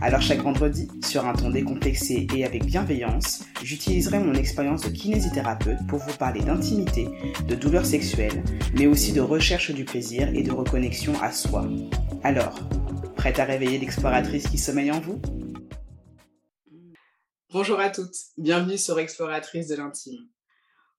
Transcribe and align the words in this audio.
Alors 0.00 0.22
chaque 0.22 0.42
vendredi, 0.42 0.88
sur 1.04 1.26
un 1.26 1.34
ton 1.34 1.50
décomplexé 1.50 2.26
et 2.34 2.44
avec 2.44 2.64
bienveillance, 2.64 3.44
j'utiliserai 3.62 4.20
mon 4.20 4.34
expérience 4.34 4.82
de 4.82 4.90
kinésithérapeute 4.90 5.86
pour 5.88 5.98
vous 5.98 6.16
parler 6.16 6.40
d'intimité, 6.40 7.08
de 7.48 7.54
douleurs 7.54 7.84
sexuelles, 7.84 8.44
mais 8.74 8.86
aussi 8.86 9.12
de 9.12 9.20
recherche 9.20 9.72
du 9.72 9.84
plaisir 9.84 10.28
et 10.34 10.42
de 10.42 10.52
reconnexion 10.52 11.20
à 11.20 11.32
soi. 11.32 11.68
Alors, 12.22 12.60
prête 13.16 13.38
à 13.40 13.44
réveiller 13.44 13.78
l'exploratrice 13.78 14.46
qui 14.48 14.58
sommeille 14.58 14.92
en 14.92 15.00
vous? 15.00 15.20
Bonjour 17.52 17.80
à 17.80 17.90
toutes, 17.90 18.16
bienvenue 18.36 18.78
sur 18.78 18.98
Exploratrice 18.98 19.68
de 19.68 19.74
l'intime. 19.74 20.28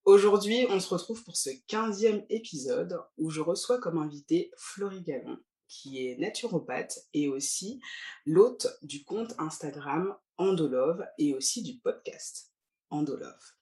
Aujourd'hui, 0.04 0.66
on 0.70 0.80
se 0.80 0.90
retrouve 0.90 1.24
pour 1.24 1.38
ce 1.38 1.52
15e 1.70 2.26
épisode 2.30 3.00
où 3.18 3.30
je 3.30 3.42
reçois 3.42 3.80
comme 3.80 3.98
invité 3.98 4.52
Florie 4.58 5.04
Gallon, 5.04 5.38
qui 5.70 6.06
est 6.06 6.18
naturopathe 6.18 7.00
et 7.14 7.30
aussi 7.30 7.80
l'hôte 8.26 8.68
du 8.82 9.04
compte 9.06 9.34
Instagram 9.38 10.16
Andolove 10.38 11.06
et 11.18 11.34
aussi 11.34 11.64
du 11.64 11.80
podcast 11.80 12.52
Andolove. 12.90 13.54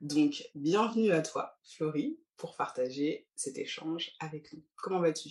Donc, 0.00 0.42
bienvenue 0.54 1.12
à 1.12 1.22
toi, 1.22 1.56
Florie, 1.62 2.18
pour 2.36 2.56
partager 2.56 3.28
cet 3.36 3.58
échange 3.58 4.12
avec 4.18 4.52
nous. 4.52 4.64
Comment 4.76 5.00
vas-tu? 5.00 5.30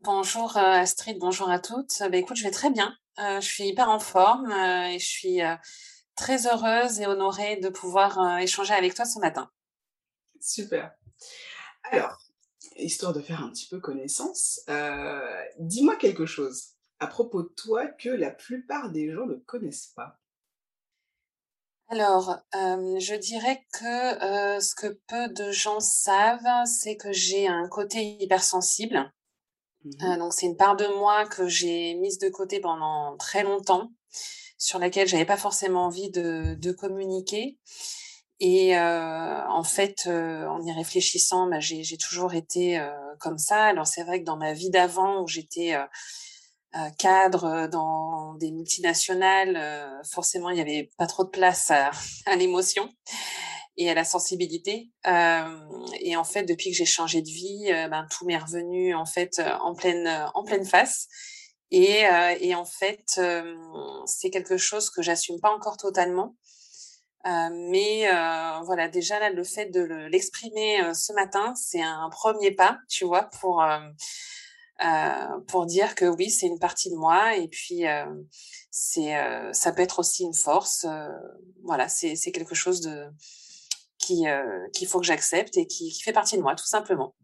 Bonjour 0.00 0.56
euh, 0.56 0.60
Astrid, 0.60 1.18
bonjour 1.18 1.50
à 1.50 1.58
toutes. 1.58 1.98
Bah, 2.00 2.16
écoute, 2.16 2.36
je 2.36 2.44
vais 2.44 2.50
très 2.50 2.70
bien. 2.70 2.96
Euh, 3.18 3.40
je 3.40 3.46
suis 3.46 3.64
hyper 3.64 3.88
en 3.88 3.98
forme 3.98 4.50
euh, 4.50 4.88
et 4.88 4.98
je 4.98 5.06
suis 5.06 5.40
très 6.14 6.46
heureuse 6.46 7.00
et 7.00 7.06
honorée 7.06 7.56
de 7.56 7.68
pouvoir 7.68 8.38
échanger 8.38 8.74
avec 8.74 8.94
toi 8.94 9.04
ce 9.04 9.18
matin. 9.18 9.50
Super. 10.40 10.94
Alors, 11.90 12.23
histoire 12.76 13.12
de 13.12 13.20
faire 13.20 13.42
un 13.42 13.50
petit 13.50 13.68
peu 13.68 13.80
connaissance, 13.80 14.60
euh, 14.68 15.42
dis-moi 15.58 15.96
quelque 15.96 16.26
chose 16.26 16.74
à 17.00 17.06
propos 17.06 17.42
de 17.42 17.48
toi 17.48 17.86
que 17.86 18.08
la 18.08 18.30
plupart 18.30 18.90
des 18.90 19.12
gens 19.12 19.26
ne 19.26 19.34
connaissent 19.34 19.92
pas. 19.94 20.18
Alors, 21.88 22.38
euh, 22.54 22.98
je 22.98 23.14
dirais 23.14 23.62
que 23.72 24.24
euh, 24.24 24.60
ce 24.60 24.74
que 24.74 24.98
peu 25.06 25.28
de 25.28 25.52
gens 25.52 25.80
savent, 25.80 26.66
c'est 26.66 26.96
que 26.96 27.12
j'ai 27.12 27.46
un 27.46 27.68
côté 27.68 28.16
hypersensible. 28.20 29.12
Mmh 29.84 30.16
donc, 30.18 30.32
c'est 30.32 30.46
une 30.46 30.56
part 30.56 30.76
de 30.76 30.86
moi 30.98 31.26
que 31.26 31.46
j'ai 31.46 31.94
mise 31.96 32.18
de 32.18 32.30
côté 32.30 32.58
pendant 32.58 33.18
très 33.18 33.42
longtemps, 33.42 33.92
sur 34.56 34.78
laquelle 34.78 35.06
j'avais 35.06 35.26
pas 35.26 35.36
forcément 35.36 35.86
envie 35.86 36.10
de, 36.10 36.54
de 36.54 36.72
communiquer. 36.72 37.58
Et 38.40 38.76
euh, 38.76 39.48
en 39.48 39.62
fait, 39.62 40.04
euh, 40.06 40.46
en 40.46 40.60
y 40.62 40.72
réfléchissant, 40.72 41.48
bah, 41.48 41.60
j'ai 41.60 41.96
toujours 41.96 42.34
été 42.34 42.78
euh, 42.78 42.90
comme 43.20 43.38
ça. 43.38 43.64
Alors 43.64 43.86
c'est 43.86 44.02
vrai 44.02 44.20
que 44.20 44.24
dans 44.24 44.36
ma 44.36 44.52
vie 44.52 44.70
d'avant, 44.70 45.22
où 45.22 45.28
j'étais 45.28 45.76
cadre 46.98 47.68
dans 47.68 48.34
des 48.34 48.50
multinationales, 48.50 50.02
forcément, 50.12 50.50
il 50.50 50.56
n'y 50.56 50.60
avait 50.60 50.90
pas 50.98 51.06
trop 51.06 51.22
de 51.22 51.30
place 51.30 51.70
à, 51.70 51.92
à 52.26 52.34
l'émotion 52.34 52.88
et 53.76 53.88
à 53.90 53.94
la 53.94 54.04
sensibilité. 54.04 54.90
et 55.06 56.16
en 56.16 56.24
fait, 56.24 56.42
depuis 56.42 56.70
que 56.70 56.76
j'ai 56.76 56.84
changé 56.84 57.22
de 57.22 57.28
vie, 57.28 57.66
ben, 57.90 58.06
tout 58.10 58.26
m'est 58.26 58.38
revenu 58.38 58.94
en 58.94 59.06
fait 59.06 59.40
en 59.60 59.74
pleine 59.74 60.08
en 60.34 60.42
pleine 60.42 60.64
face. 60.64 61.06
Et, 61.70 62.02
et 62.40 62.54
en 62.56 62.64
fait, 62.64 63.20
c'est 64.06 64.30
quelque 64.30 64.56
chose 64.56 64.90
que 64.90 65.00
j'assume 65.00 65.38
pas 65.40 65.54
encore 65.54 65.76
totalement. 65.76 66.34
Euh, 67.26 67.48
mais 67.70 68.06
euh, 68.12 68.60
voilà, 68.64 68.88
déjà 68.88 69.18
là, 69.18 69.30
le 69.30 69.44
fait 69.44 69.70
de 69.70 69.80
l'exprimer 70.08 70.82
euh, 70.82 70.92
ce 70.92 71.12
matin, 71.14 71.54
c'est 71.54 71.80
un 71.80 72.10
premier 72.10 72.50
pas, 72.50 72.78
tu 72.88 73.06
vois, 73.06 73.30
pour 73.40 73.64
pour 75.48 75.66
dire 75.66 75.94
que 75.94 76.04
oui, 76.04 76.28
c'est 76.30 76.46
une 76.46 76.58
partie 76.58 76.90
de 76.90 76.96
moi 76.96 77.36
et 77.36 77.48
puis 77.48 77.84
c'est 78.70 79.14
ça 79.52 79.72
peut 79.72 79.82
être 79.82 80.00
aussi 80.00 80.24
une 80.24 80.34
force. 80.34 80.86
voilà, 81.62 81.88
c'est 81.88 82.32
quelque 82.32 82.54
chose 82.54 82.80
de 82.82 83.06
qui 83.98 84.24
qu'il 84.74 84.86
faut 84.86 85.00
que 85.00 85.06
j'accepte 85.06 85.56
et 85.56 85.66
qui, 85.66 85.90
qui, 85.90 86.02
fait 86.02 86.12
partie 86.12 86.36
de 86.36 86.42
moi, 86.42 86.54
tout 86.54 86.66
simplement. 86.66 87.14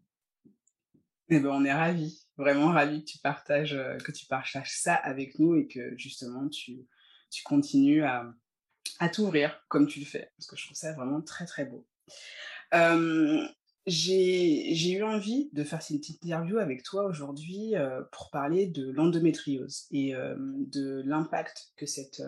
Eh 1.29 1.39
ben, 1.39 1.49
on 1.49 1.63
est 1.63 1.73
ravis, 1.73 2.25
vraiment 2.37 2.71
ravis 2.71 3.03
que 3.03 3.11
tu 3.11 3.19
partages 3.19 3.77
que 4.03 4.11
tu 4.11 4.25
partages 4.25 4.73
ça 4.79 4.95
avec 4.95 5.37
nous 5.37 5.55
et 5.55 5.67
que 5.67 5.95
justement 5.97 6.47
tu 6.49 6.87
tu 7.29 7.43
continues 7.43 8.03
à 8.03 8.33
à 9.01 9.09
t'ouvrir 9.09 9.65
comme 9.67 9.87
tu 9.87 9.99
le 9.99 10.05
fais, 10.05 10.31
parce 10.37 10.47
que 10.47 10.55
je 10.55 10.65
trouve 10.65 10.77
ça 10.77 10.93
vraiment 10.93 11.21
très 11.21 11.45
très 11.47 11.65
beau. 11.65 11.87
j'ai 13.87 14.91
eu 14.91 15.01
envie 15.01 15.49
de 15.53 15.63
faire 15.63 15.81
cette 15.81 15.97
petite 15.97 16.23
interview 16.23 16.59
avec 16.59 16.83
toi 16.83 17.05
aujourd'hui 17.05 17.73
pour 18.11 18.29
parler 18.29 18.67
de 18.67 18.91
l'endométriose 18.91 19.87
et 19.89 20.13
de 20.13 21.01
l'impact 21.03 21.73
que 21.77 21.87
cette 21.87 22.21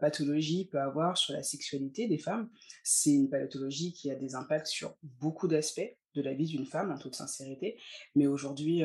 pathologie 0.00 0.68
peut 0.70 0.80
avoir 0.80 1.18
sur 1.18 1.34
la 1.34 1.42
sexualité 1.42 2.06
des 2.06 2.18
femmes. 2.18 2.48
C'est 2.84 3.10
une 3.10 3.28
pathologie 3.28 3.92
qui 3.92 4.08
a 4.12 4.14
des 4.14 4.36
impacts 4.36 4.68
sur 4.68 4.96
beaucoup 5.02 5.48
d'aspects 5.48 5.96
de 6.14 6.22
la 6.22 6.32
vie 6.32 6.46
d'une 6.46 6.66
femme, 6.66 6.92
en 6.92 6.98
toute 6.98 7.16
sincérité. 7.16 7.76
Mais 8.14 8.28
aujourd'hui, 8.28 8.84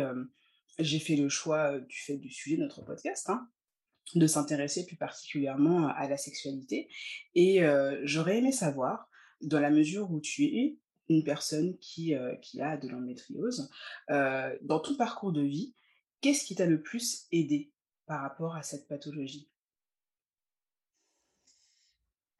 j'ai 0.79 0.99
fait 0.99 1.15
le 1.15 1.29
choix 1.29 1.79
du 1.79 2.29
sujet 2.31 2.57
de 2.57 2.63
notre 2.63 2.81
podcast, 2.81 3.29
hein, 3.29 3.47
de 4.15 4.27
s'intéresser 4.27 4.85
plus 4.85 4.95
particulièrement 4.95 5.87
à 5.87 6.07
la 6.07 6.17
sexualité. 6.17 6.87
Et 7.35 7.61
j'aurais 8.03 8.37
aimé 8.37 8.51
savoir, 8.51 9.09
dans 9.41 9.59
la 9.59 9.69
mesure 9.69 10.11
où 10.11 10.19
tu 10.19 10.43
es 10.45 10.77
une 11.09 11.23
personne 11.23 11.77
qui, 11.79 12.13
a 12.15 12.77
de 12.77 12.87
l'endométriose, 12.87 13.69
dans 14.09 14.79
ton 14.81 14.95
parcours 14.95 15.31
de 15.31 15.41
vie, 15.41 15.73
qu'est-ce 16.21 16.45
qui 16.45 16.55
t'a 16.55 16.65
le 16.65 16.81
plus 16.81 17.25
aidé 17.31 17.71
par 18.05 18.21
rapport 18.21 18.55
à 18.55 18.63
cette 18.63 18.87
pathologie? 18.87 19.49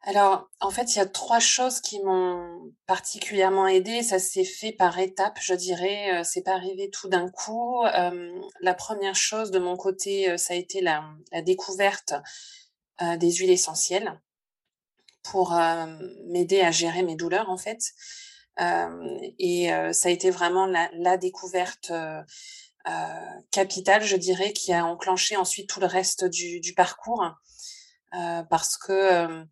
Alors, 0.06 0.50
en 0.60 0.70
fait, 0.70 0.94
il 0.94 0.98
y 0.98 1.00
a 1.00 1.06
trois 1.06 1.40
choses 1.40 1.80
qui 1.80 1.98
m'ont 2.02 2.70
particulièrement 2.86 3.66
aidée. 3.66 4.02
Ça 4.02 4.18
s'est 4.18 4.44
fait 4.44 4.72
par 4.72 4.98
étapes, 4.98 5.38
je 5.40 5.54
dirais. 5.54 6.22
C'est 6.24 6.42
pas 6.42 6.52
arrivé 6.52 6.90
tout 6.90 7.08
d'un 7.08 7.30
coup. 7.30 7.82
la 8.60 8.74
première 8.74 9.16
chose 9.16 9.50
de 9.50 9.58
mon 9.58 9.76
côté, 9.76 10.36
ça 10.36 10.52
a 10.52 10.56
été 10.58 10.82
la, 10.82 11.04
découverte 11.46 12.12
des 13.00 13.32
huiles 13.32 13.50
essentielles 13.50 14.20
pour 15.22 15.54
m'aider 16.26 16.60
à 16.60 16.70
gérer 16.70 17.02
mes 17.02 17.16
douleurs, 17.16 17.48
en 17.48 17.56
fait. 17.56 17.80
et 18.58 19.70
ça 19.92 20.08
a 20.08 20.12
été 20.12 20.30
vraiment 20.30 20.66
la, 20.66 21.16
découverte 21.16 21.92
capitale, 23.50 24.04
je 24.04 24.16
dirais, 24.16 24.52
qui 24.52 24.74
a 24.74 24.84
enclenché 24.84 25.38
ensuite 25.38 25.66
tout 25.70 25.80
le 25.80 25.86
reste 25.86 26.26
du, 26.26 26.60
du 26.60 26.74
parcours. 26.74 27.24
parce 28.50 28.76
que 28.76 29.46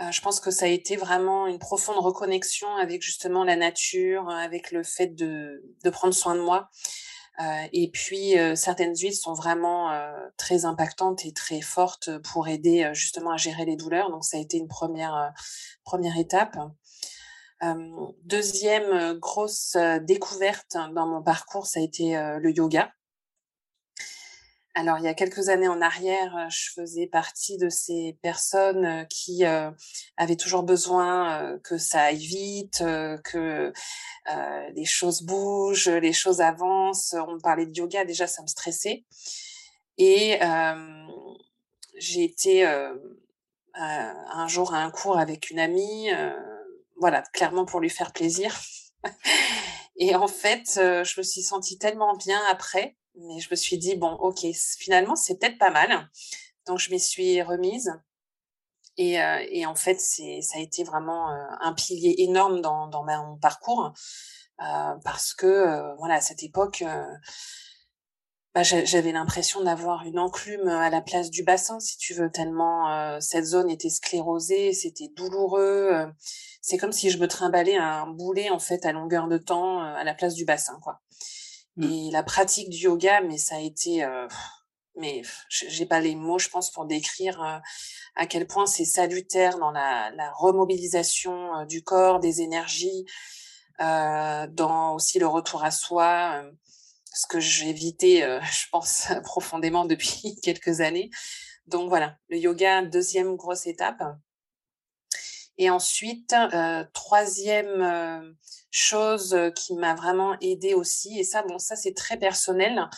euh, 0.00 0.10
je 0.10 0.20
pense 0.20 0.40
que 0.40 0.50
ça 0.50 0.64
a 0.64 0.68
été 0.68 0.96
vraiment 0.96 1.46
une 1.46 1.58
profonde 1.58 1.98
reconnexion 1.98 2.74
avec 2.76 3.02
justement 3.02 3.44
la 3.44 3.56
nature, 3.56 4.30
avec 4.30 4.70
le 4.70 4.82
fait 4.82 5.08
de, 5.08 5.62
prendre 5.92 6.14
soin 6.14 6.34
de 6.34 6.40
moi. 6.40 6.70
Euh, 7.40 7.66
et 7.72 7.90
puis, 7.90 8.38
euh, 8.38 8.54
certaines 8.54 8.94
huiles 8.96 9.14
sont 9.14 9.34
vraiment 9.34 9.90
très 10.36 10.64
impactantes 10.64 11.24
et 11.24 11.32
très 11.32 11.60
fortes 11.60 12.18
pour 12.18 12.48
aider 12.48 12.90
justement 12.94 13.32
à 13.32 13.36
gérer 13.36 13.64
les 13.64 13.76
douleurs. 13.76 14.10
Donc, 14.10 14.24
ça 14.24 14.36
a 14.36 14.40
été 14.40 14.56
une 14.56 14.68
première, 14.68 15.32
première 15.84 16.16
étape. 16.16 16.56
deuxième 18.24 19.18
grosse 19.18 19.76
découverte 20.02 20.76
dans 20.94 21.06
mon 21.06 21.22
parcours, 21.22 21.66
ça 21.66 21.80
a 21.80 21.82
été 21.82 22.14
le 22.14 22.50
yoga. 22.50 22.90
Alors, 24.74 24.98
il 24.98 25.04
y 25.04 25.08
a 25.08 25.14
quelques 25.14 25.48
années 25.48 25.66
en 25.66 25.80
arrière, 25.80 26.36
euh, 26.36 26.48
je 26.48 26.70
faisais 26.72 27.08
partie 27.08 27.58
de 27.58 27.68
ces 27.68 28.16
personnes 28.22 28.84
euh, 28.84 29.04
qui 29.04 29.44
euh, 29.44 29.70
avaient 30.16 30.36
toujours 30.36 30.62
besoin 30.62 31.58
que 31.64 31.76
ça 31.76 32.02
aille 32.02 32.24
vite, 32.24 32.82
que 33.24 33.72
les 34.74 34.84
choses 34.84 35.22
bougent, 35.22 35.88
les 35.88 36.12
choses 36.12 36.40
avancent. 36.40 37.14
On 37.14 37.38
parlait 37.40 37.66
de 37.66 37.76
yoga, 37.76 38.04
déjà, 38.04 38.26
ça 38.26 38.42
me 38.42 38.46
stressait. 38.46 39.04
Et 39.98 40.38
j'ai 41.98 42.24
été 42.24 42.64
un 43.74 44.48
jour 44.48 44.74
à 44.74 44.78
un 44.78 44.90
cours 44.90 45.18
avec 45.18 45.50
une 45.50 45.58
amie, 45.58 46.10
voilà, 46.96 47.22
clairement 47.32 47.64
pour 47.64 47.80
lui 47.80 47.90
faire 47.90 48.12
plaisir. 48.12 48.58
Et 49.96 50.14
en 50.14 50.28
fait, 50.28 50.64
je 50.76 51.20
me 51.20 51.22
suis 51.22 51.42
sentie 51.42 51.78
tellement 51.78 52.14
bien 52.16 52.40
après 52.50 52.96
mais 53.16 53.40
je 53.40 53.48
me 53.50 53.56
suis 53.56 53.78
dit, 53.78 53.96
bon, 53.96 54.12
ok, 54.12 54.46
finalement, 54.78 55.16
c'est 55.16 55.38
peut-être 55.38 55.58
pas 55.58 55.70
mal. 55.70 56.08
Donc, 56.66 56.78
je 56.78 56.90
m'y 56.90 57.00
suis 57.00 57.42
remise. 57.42 57.92
Et, 58.96 59.20
euh, 59.22 59.44
et 59.48 59.66
en 59.66 59.74
fait, 59.74 60.00
c'est, 60.00 60.40
ça 60.42 60.58
a 60.58 60.60
été 60.60 60.84
vraiment 60.84 61.30
euh, 61.30 61.46
un 61.60 61.72
pilier 61.72 62.16
énorme 62.18 62.60
dans, 62.60 62.88
dans 62.88 63.04
mon 63.04 63.38
parcours. 63.38 63.92
Euh, 64.62 64.94
parce 65.04 65.32
que, 65.32 65.96
voilà, 65.98 66.16
à 66.16 66.20
cette 66.20 66.42
époque, 66.42 66.84
bah, 68.52 68.64
j'avais 68.64 69.12
l'impression 69.12 69.62
d'avoir 69.62 70.04
une 70.04 70.18
enclume 70.18 70.66
à 70.66 70.90
la 70.90 71.00
place 71.00 71.30
du 71.30 71.44
bassin, 71.44 71.78
si 71.78 71.96
tu 71.98 72.14
veux, 72.14 72.32
tellement 72.32 72.90
euh, 72.90 73.18
cette 73.20 73.44
zone 73.44 73.70
était 73.70 73.90
sclérosée, 73.90 74.72
c'était 74.72 75.08
douloureux. 75.16 75.90
Euh, 75.92 76.06
c'est 76.60 76.76
comme 76.76 76.90
si 76.90 77.10
je 77.10 77.18
me 77.18 77.28
trimballais 77.28 77.76
un 77.76 78.08
boulet 78.08 78.50
en 78.50 78.58
fait 78.58 78.84
à 78.84 78.90
longueur 78.92 79.28
de 79.28 79.38
temps 79.38 79.80
euh, 79.80 79.94
à 79.94 80.02
la 80.02 80.14
place 80.14 80.34
du 80.34 80.44
bassin, 80.44 80.76
quoi. 80.82 81.00
Mmh. 81.76 81.84
Et 81.84 82.10
la 82.10 82.22
pratique 82.22 82.70
du 82.70 82.78
yoga, 82.78 83.20
mais 83.22 83.38
ça 83.38 83.56
a 83.56 83.60
été, 83.60 84.06
mais 84.96 85.22
j'ai 85.48 85.86
pas 85.86 86.00
les 86.00 86.14
mots, 86.14 86.38
je 86.38 86.48
pense, 86.48 86.70
pour 86.70 86.84
décrire 86.84 87.62
à 88.16 88.26
quel 88.26 88.46
point 88.46 88.66
c'est 88.66 88.84
salutaire 88.84 89.58
dans 89.58 89.70
la, 89.70 90.10
la 90.10 90.30
remobilisation 90.32 91.64
du 91.66 91.82
corps, 91.82 92.20
des 92.20 92.42
énergies, 92.42 93.06
dans 93.78 94.94
aussi 94.94 95.18
le 95.18 95.26
retour 95.26 95.64
à 95.64 95.70
soi 95.70 96.44
ce 97.12 97.26
que 97.26 97.40
j'ai 97.40 97.68
évité, 97.68 98.24
euh, 98.24 98.40
je 98.52 98.66
pense, 98.70 99.08
profondément 99.24 99.84
depuis 99.84 100.36
quelques 100.42 100.80
années. 100.80 101.10
Donc 101.66 101.88
voilà, 101.88 102.16
le 102.28 102.38
yoga, 102.38 102.82
deuxième 102.82 103.36
grosse 103.36 103.66
étape. 103.66 104.02
Et 105.60 105.70
ensuite, 105.70 106.32
euh, 106.32 106.84
troisième 106.92 107.82
euh, 107.82 108.32
chose 108.72 109.36
qui 109.54 109.74
m'a 109.74 109.94
vraiment 109.94 110.36
aidée 110.40 110.74
aussi, 110.74 111.20
et 111.20 111.24
ça, 111.24 111.42
bon, 111.42 111.58
ça 111.58 111.76
c'est 111.76 111.94
très 111.94 112.16
personnel, 112.16 112.88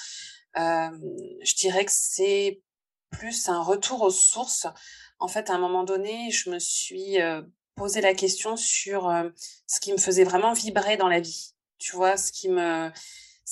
je 0.55 1.55
dirais 1.57 1.85
que 1.85 1.93
c'est 1.93 2.63
plus 3.11 3.49
un 3.49 3.63
retour 3.63 4.03
aux 4.03 4.11
sources. 4.11 4.67
En 5.19 5.29
fait, 5.29 5.51
à 5.51 5.55
un 5.55 5.59
moment 5.59 5.83
donné, 5.83 6.31
je 6.31 6.51
me 6.51 6.59
suis 6.59 7.17
posé 7.75 8.01
la 8.01 8.15
question 8.15 8.57
sur 8.57 9.11
ce 9.67 9.81
qui 9.81 9.93
me 9.93 9.99
faisait 9.99 10.25
vraiment 10.25 10.53
vibrer 10.53 10.97
dans 10.97 11.09
la 11.09 11.21
vie. 11.21 11.55
Tu 11.79 11.97
vois, 11.97 12.17
ce 12.17 12.31
qui 12.31 12.49
me, 12.49 12.91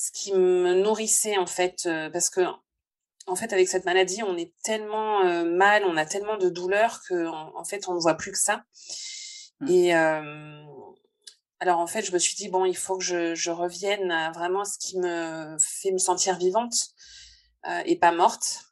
ce 0.01 0.11
qui 0.11 0.33
me 0.33 0.73
nourrissait 0.73 1.37
en 1.37 1.45
fait, 1.45 1.83
euh, 1.85 2.09
parce 2.09 2.29
que 2.29 2.41
en 3.27 3.35
fait 3.35 3.53
avec 3.53 3.67
cette 3.67 3.85
maladie 3.85 4.23
on 4.23 4.37
est 4.37 4.53
tellement 4.63 5.25
euh, 5.25 5.43
mal, 5.43 5.83
on 5.85 5.97
a 5.97 6.05
tellement 6.05 6.37
de 6.37 6.49
douleurs 6.49 7.01
que 7.07 7.27
en, 7.27 7.63
fait 7.63 7.87
on 7.87 7.93
ne 7.93 7.99
voit 7.99 8.15
plus 8.15 8.31
que 8.31 8.39
ça. 8.39 8.63
Mmh. 9.59 9.67
Et 9.69 9.95
euh, 9.95 10.63
alors 11.59 11.79
en 11.79 11.87
fait 11.87 12.03
je 12.03 12.11
me 12.11 12.19
suis 12.19 12.35
dit 12.35 12.49
bon 12.49 12.65
il 12.65 12.77
faut 12.77 12.97
que 12.97 13.03
je, 13.03 13.35
je 13.35 13.51
revienne 13.51 14.11
à 14.11 14.31
vraiment 14.31 14.65
ce 14.65 14.77
qui 14.79 14.97
me 14.97 15.57
fait 15.59 15.91
me 15.91 15.99
sentir 15.99 16.37
vivante 16.37 16.73
et 17.85 17.95
pas 17.95 18.11
morte. 18.11 18.65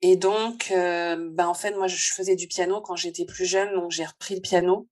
et 0.00 0.16
donc, 0.16 0.72
ben 0.72 1.46
en 1.46 1.52
fait, 1.52 1.72
moi, 1.72 1.86
je 1.86 2.14
faisais 2.14 2.34
du 2.34 2.48
piano 2.48 2.80
quand 2.80 2.96
j'étais 2.96 3.26
plus 3.26 3.44
jeune, 3.44 3.74
donc 3.74 3.90
j'ai 3.90 4.06
repris 4.06 4.36
le 4.36 4.40
piano. 4.40 4.88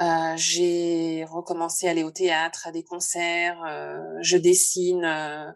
Euh, 0.00 0.36
j'ai 0.36 1.24
recommencé 1.24 1.88
à 1.88 1.90
aller 1.90 2.04
au 2.04 2.10
théâtre, 2.12 2.68
à 2.68 2.72
des 2.72 2.84
concerts. 2.84 3.60
Euh, 3.66 4.18
je 4.20 4.36
dessine 4.36 5.04
euh, 5.04 5.50
euh 5.50 5.52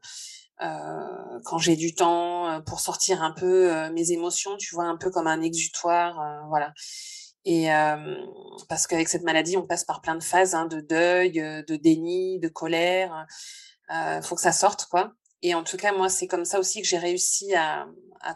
quand 1.44 1.58
j'ai 1.58 1.76
du 1.76 1.94
temps 1.94 2.48
euh, 2.48 2.60
pour 2.60 2.80
sortir 2.80 3.22
un 3.22 3.32
peu 3.32 3.90
mes 3.90 4.12
émotions, 4.12 4.56
tu 4.56 4.74
vois, 4.74 4.84
un 4.84 4.96
peu 4.96 5.10
comme 5.10 5.26
un 5.26 5.42
exutoire, 5.42 6.46
voilà. 6.48 6.72
Et 7.44 7.68
parce 8.68 8.86
qu'avec 8.86 9.08
cette 9.08 9.24
maladie, 9.24 9.56
on 9.56 9.66
passe 9.66 9.84
par 9.84 10.00
plein 10.00 10.14
de 10.14 10.22
phases 10.22 10.54
hein, 10.54 10.66
de 10.66 10.80
deuil, 10.80 11.32
de 11.32 11.76
déni, 11.76 12.38
de 12.38 12.48
colère. 12.48 13.26
Il 13.90 14.20
faut 14.22 14.36
que 14.36 14.40
ça 14.40 14.52
sorte, 14.52 14.86
quoi. 14.86 15.12
Et 15.42 15.54
en 15.54 15.64
tout 15.64 15.76
cas, 15.76 15.92
moi, 15.92 16.08
c'est 16.08 16.28
comme 16.28 16.44
ça 16.44 16.60
aussi 16.60 16.80
que 16.82 16.86
j'ai 16.86 16.98
réussi 16.98 17.52
à, 17.54 17.88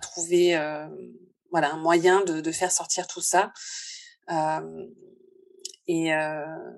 trouver, 0.03 0.59
voilà, 1.53 1.73
un 1.73 1.77
moyen 1.77 2.25
de, 2.25 2.53
faire 2.53 2.73
sortir 2.73 3.07
tout 3.07 3.21
ça. 3.21 3.53
Euh, 4.31 4.87
et 5.87 6.11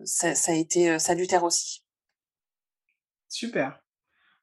ça, 0.05 0.35
ça, 0.35 0.53
a 0.53 0.55
été 0.55 0.99
salutaire 0.99 1.45
aussi. 1.45 1.83
Super. 3.31 3.81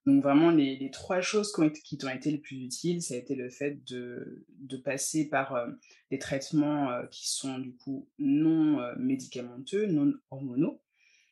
Donc 0.05 0.21
vraiment, 0.21 0.51
les, 0.51 0.91
trois 0.91 1.21
choses 1.21 1.51
qui, 1.83 1.97
t'ont 1.97 2.09
été 2.09 2.29
les 2.29 2.37
plus 2.37 2.57
utiles, 2.57 3.01
ça 3.01 3.15
a 3.15 3.17
été 3.17 3.33
le 3.33 3.49
fait 3.49 3.83
de, 3.85 4.45
de 4.49 4.77
passer 4.77 5.27
par 5.27 5.57
des 6.11 6.19
traitements 6.19 6.91
qui 7.09 7.27
sont 7.27 7.57
du 7.57 7.75
coup 7.75 8.07
non 8.19 8.79
médicamenteux, 8.97 9.87
non 9.87 10.13
hormonaux. 10.29 10.81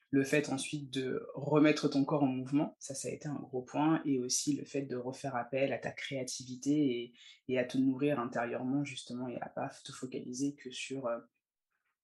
Le 0.09 0.23
fait 0.23 0.49
ensuite 0.49 0.91
de 0.91 1.25
remettre 1.33 1.87
ton 1.87 2.03
corps 2.05 2.23
en 2.23 2.27
mouvement, 2.27 2.75
ça, 2.79 2.93
ça 2.93 3.07
a 3.07 3.11
été 3.11 3.27
un 3.27 3.39
gros 3.39 3.61
point. 3.61 4.01
Et 4.05 4.19
aussi 4.19 4.55
le 4.55 4.65
fait 4.65 4.83
de 4.83 4.95
refaire 4.95 5.35
appel 5.35 5.71
à 5.71 5.77
ta 5.77 5.91
créativité 5.91 7.13
et, 7.47 7.59
à 7.59 7.65
te 7.65 7.77
nourrir 7.77 8.19
intérieurement 8.19 8.83
justement 8.83 9.27
et 9.27 9.37
à 9.41 9.49
pas 9.49 9.69
te 9.83 9.91
focaliser 9.91 10.55
que 10.55 10.71
sur 10.71 11.09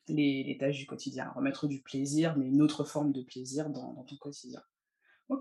les, 0.08 0.58
tâches 0.60 0.78
du 0.78 0.86
quotidien, 0.86 1.32
remettre 1.36 1.68
du 1.68 1.82
plaisir, 1.82 2.36
mais 2.38 2.48
une 2.48 2.62
autre 2.62 2.84
forme 2.84 3.12
de 3.12 3.22
plaisir 3.22 3.70
dans, 3.70 4.04
ton 4.04 4.18
quotidien. 4.18 4.62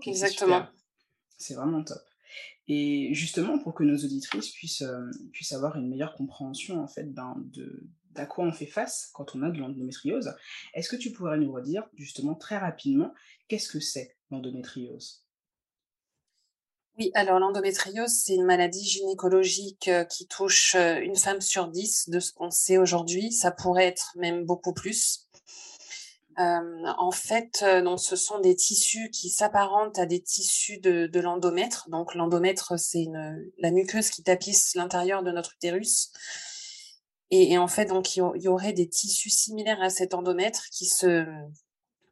Exactement. 0.05 0.67
C'est 1.39 1.55
vraiment 1.55 1.83
top. 1.83 2.01
Et 2.67 3.09
justement, 3.13 3.57
pour 3.57 3.73
que 3.73 3.83
nos 3.83 3.97
auditrices 3.97 4.51
puissent, 4.51 4.83
euh, 4.83 5.09
puissent 5.33 5.53
avoir 5.53 5.75
une 5.75 5.89
meilleure 5.89 6.13
compréhension 6.13 6.79
en 6.79 6.87
fait 6.87 7.11
de 7.13 7.89
d'à 8.11 8.25
quoi 8.25 8.43
on 8.43 8.51
fait 8.51 8.65
face 8.65 9.11
quand 9.13 9.35
on 9.35 9.43
a 9.43 9.51
de 9.51 9.59
l'endométriose, 9.59 10.33
est-ce 10.73 10.89
que 10.89 10.95
tu 10.95 11.11
pourrais 11.11 11.37
nous 11.37 11.51
redire 11.51 11.87
justement 11.95 12.35
très 12.35 12.57
rapidement 12.57 13.13
qu'est-ce 13.47 13.69
que 13.69 13.79
c'est 13.79 14.17
l'endométriose? 14.31 15.25
Oui, 16.97 17.11
alors 17.13 17.39
l'endométriose, 17.39 18.11
c'est 18.11 18.35
une 18.35 18.43
maladie 18.43 18.83
gynécologique 18.83 19.87
euh, 19.87 20.03
qui 20.03 20.27
touche 20.27 20.75
euh, 20.75 20.99
une 20.99 21.15
femme 21.15 21.39
sur 21.39 21.69
dix 21.69 22.09
de 22.09 22.19
ce 22.19 22.33
qu'on 22.33 22.51
sait 22.51 22.77
aujourd'hui. 22.77 23.31
Ça 23.31 23.51
pourrait 23.51 23.85
être 23.85 24.11
même 24.17 24.43
beaucoup 24.45 24.73
plus. 24.73 25.28
Euh, 26.39 26.85
en 26.97 27.11
fait, 27.11 27.65
donc, 27.83 27.99
ce 27.99 28.15
sont 28.15 28.39
des 28.39 28.55
tissus 28.55 29.09
qui 29.09 29.29
s'apparentent 29.29 29.99
à 29.99 30.05
des 30.05 30.21
tissus 30.21 30.79
de, 30.79 31.19
l'endomètre. 31.19 31.89
Donc 31.89 32.15
l'endomètre, 32.15 32.79
c'est 32.79 33.07
la 33.57 33.71
muqueuse 33.71 34.09
qui 34.09 34.23
tapisse 34.23 34.75
l'intérieur 34.75 35.21
de 35.23 35.31
notre 35.31 35.53
utérus. 35.55 36.11
Et, 37.31 37.57
en 37.57 37.67
fait, 37.67 37.85
donc 37.85 38.15
il 38.15 38.23
y, 38.37 38.47
aurait 38.47 38.73
des 38.73 38.89
tissus 38.89 39.29
similaires 39.29 39.81
à 39.81 39.89
cet 39.89 40.13
endomètre 40.13 40.69
qui 40.71 40.85
se 40.85 41.25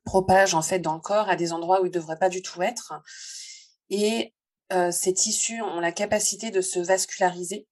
propagent 0.05 0.53
en 0.53 0.61
fait 0.61 0.79
dans 0.79 0.93
le 0.93 1.01
corps 1.01 1.27
à 1.27 1.35
des 1.35 1.53
endroits 1.53 1.81
où 1.81 1.85
ils 1.85 1.89
ne 1.89 1.93
devraient 1.93 2.19
pas 2.19 2.29
du 2.29 2.41
tout 2.41 2.61
être. 2.61 2.93
Et 3.89 4.35
euh, 4.73 4.91
ces 4.91 5.13
tissus 5.13 5.61
ont 5.61 5.79
la 5.79 5.91
capacité 5.91 6.51
de 6.51 6.61
se 6.61 6.79
vasculariser, 6.79 7.67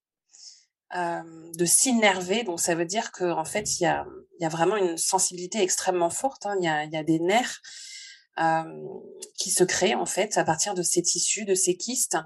de 0.93 1.65
s'innerver. 1.65 2.43
Donc 2.43 2.59
ça 2.59 2.75
veut 2.75 2.85
dire 2.85 3.11
qu'en 3.11 3.39
en 3.39 3.45
fait, 3.45 3.79
il 3.79 3.83
y 3.83 3.85
a, 3.85 4.05
y 4.39 4.45
a, 4.45 4.49
vraiment 4.49 4.77
une 4.77 4.97
sensibilité 4.97 5.61
extrêmement 5.61 6.09
forte. 6.09 6.45
Hein. 6.45 6.55
Il 6.59 6.65
y, 6.65 6.67
a, 6.67 6.85
y, 6.85 6.95
a, 6.95 7.03
des 7.03 7.19
nerfs 7.19 7.61
qui 9.37 9.49
se 9.49 9.63
créent 9.63 9.95
en 9.95 10.05
fait 10.05 10.37
à 10.37 10.43
partir 10.43 10.73
de 10.73 10.83
ces 10.83 11.01
tissus, 11.01 11.45
de 11.45 11.55
ces 11.55 11.75
kystes. 11.75 12.17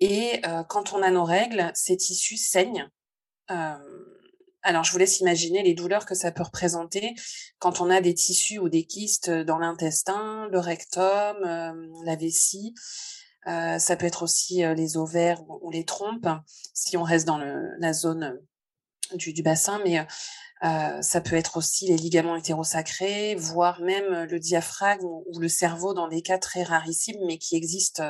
Et 0.00 0.42
quand 0.68 0.92
on 0.92 1.02
a 1.02 1.10
nos 1.10 1.24
règles, 1.24 1.70
ces 1.74 1.96
tissus 1.96 2.36
saignent. 2.36 2.88
Alors, 4.66 4.82
je 4.82 4.92
vous 4.92 4.98
laisse 4.98 5.20
imaginer 5.20 5.62
les 5.62 5.74
douleurs 5.74 6.06
que 6.06 6.14
ça 6.14 6.32
peut 6.32 6.42
représenter 6.42 7.14
quand 7.58 7.82
on 7.82 7.90
a 7.90 8.00
des 8.00 8.14
tissus 8.14 8.58
ou 8.58 8.70
des 8.70 8.84
kystes 8.84 9.30
dans 9.30 9.58
l'intestin, 9.58 10.48
le 10.50 10.58
rectum, 10.58 11.36
la 12.04 12.16
vessie. 12.16 12.74
Euh, 13.46 13.78
ça 13.78 13.96
peut 13.96 14.06
être 14.06 14.22
aussi 14.22 14.64
euh, 14.64 14.74
les 14.74 14.96
ovaires 14.96 15.42
ou, 15.48 15.70
les 15.70 15.84
trompes, 15.84 16.28
si 16.72 16.96
on 16.96 17.02
reste 17.02 17.26
dans 17.26 17.38
la 17.38 17.92
zone 17.92 18.40
du, 19.14 19.32
du 19.32 19.42
bassin, 19.42 19.80
mais 19.84 19.98
euh, 20.64 21.02
ça 21.02 21.20
peut 21.20 21.36
être 21.36 21.58
aussi 21.58 21.86
les 21.86 21.96
ligaments 21.96 22.36
hétérosacrés, 22.36 23.34
voire 23.34 23.80
même 23.82 24.24
le 24.24 24.38
diaphragme 24.38 25.04
ou, 25.04 25.38
le 25.38 25.48
cerveau 25.48 25.92
dans 25.92 26.08
des 26.08 26.22
cas 26.22 26.38
très 26.38 26.62
rarissimes, 26.62 27.20
mais 27.26 27.38
qui 27.38 27.56
existent 27.56 28.04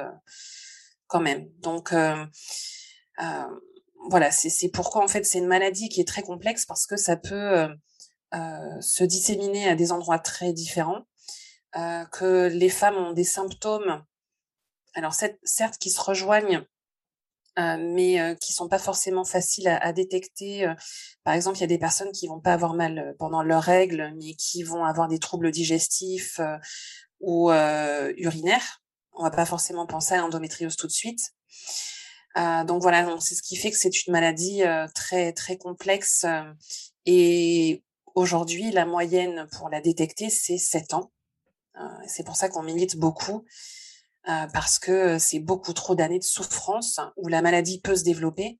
quand 1.09 1.21
même. 1.21 1.49
Donc 1.59 1.93
voilà, 4.11 4.31
c'est 4.31 4.69
pourquoi 4.69 5.03
en 5.03 5.09
fait 5.09 5.25
c'est 5.25 5.39
une 5.39 5.47
maladie 5.47 5.89
qui 5.89 6.01
est 6.01 6.09
très 6.09 6.23
complexe 6.23 6.67
parce 6.67 6.87
que 6.87 6.97
ça 6.97 7.17
peut 7.17 7.69
se 8.81 9.03
disséminer 9.03 9.69
à 9.69 9.75
des 9.75 9.91
endroits 9.91 10.21
très 10.21 10.53
différents, 10.53 11.03
que 11.75 12.49
les 12.53 12.69
femmes 12.69 12.97
ont 12.97 13.13
des 13.13 13.25
symptômes 13.25 14.05
alors 14.95 15.15
certes 15.15 15.79
qui 15.79 15.91
se 15.91 16.01
rejoignent, 16.01 16.65
euh, 17.57 17.77
mais 17.79 18.21
euh, 18.21 18.35
qui 18.35 18.53
sont 18.53 18.69
pas 18.69 18.81
forcément 18.81 19.25
faciles 19.25 19.69
à, 19.69 19.93
détecter. 19.93 20.67
Euh, 20.67 20.75
par 21.23 21.35
exemple, 21.35 21.59
il 21.59 21.61
y 21.61 21.65
a 21.65 21.69
des 21.69 21.79
personnes 21.79 22.11
qui 22.11 22.27
vont 22.27 22.41
pas 22.41 22.53
avoir 22.53 22.75
mal 22.75 23.15
pendant 23.19 23.45
leurs 23.45 23.63
règles, 23.63 24.13
mais 24.17 24.35
qui 24.35 24.65
vont 24.65 24.85
avoir 24.85 25.07
des 25.07 25.21
troubles 25.21 25.53
digestifs 25.53 26.41
ou 27.21 27.51
urinaires. 27.51 28.83
On 29.13 29.23
va 29.23 29.31
pas 29.31 29.47
forcément 29.47 29.87
penser 29.87 30.15
à 30.15 30.19
l'endométriose 30.19 30.77
tout 30.77 30.89
de 30.89 30.93
suite. 30.93 31.33
donc 32.37 32.83
voilà, 32.83 33.09
c'est 33.21 33.37
ce 33.37 33.43
qui 33.43 33.57
fait 33.57 33.71
que 33.71 33.79
c'est 33.79 34.05
une 34.05 34.13
maladie 34.13 34.63
très 34.95 35.33
très 35.33 35.57
complexe. 35.57 36.27
et 37.07 37.85
aujourd'hui, 38.15 38.73
la 38.73 38.85
moyenne 38.85 39.47
pour 39.53 39.69
la 39.69 39.81
détecter, 39.81 40.29
c'est 40.29 40.59
7 40.59 40.95
ans. 40.95 41.13
c'est 42.09 42.25
pour 42.25 42.37
ça 42.37 42.49
qu'on 42.49 42.63
milite 42.63 42.97
beaucoup 42.97 43.45
euh, 44.29 44.47
parce 44.55 44.79
que 44.79 45.19
c'est 45.19 45.39
beaucoup 45.39 45.75
trop 45.75 45.95
d'années 45.95 46.19
de 46.19 46.25
souffrance 46.25 46.99
où 47.17 47.29
la 47.29 47.43
maladie 47.43 47.81
peut 47.81 47.95
se 47.95 48.05
développer 48.05 48.59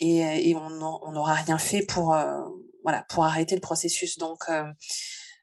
et, 0.00 0.50
et 0.50 0.56
on 0.56 0.70
n'aura 1.12 1.34
rien 1.34 1.56
fait 1.56 1.82
pour 1.82 2.14
euh, 2.14 2.42
voilà 2.82 3.04
pour 3.08 3.24
arrêter 3.24 3.54
le 3.54 3.60
processus. 3.60 4.18
Donc, 4.18 4.48
euh, 4.48 4.64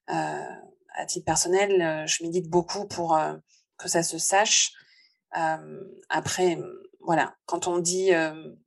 à 0.08 1.06
titre 1.08 1.26
personnel, 1.26 2.06
je 2.08 2.24
médite 2.24 2.50
beaucoup 2.50 2.86
pour 2.86 3.18
que 3.78 3.88
ça 3.88 4.04
se 4.04 4.18
sache 4.18 4.74
après, 6.10 6.58
voilà, 7.02 7.36
quand 7.46 7.68
on 7.68 7.80
dit 7.80 8.12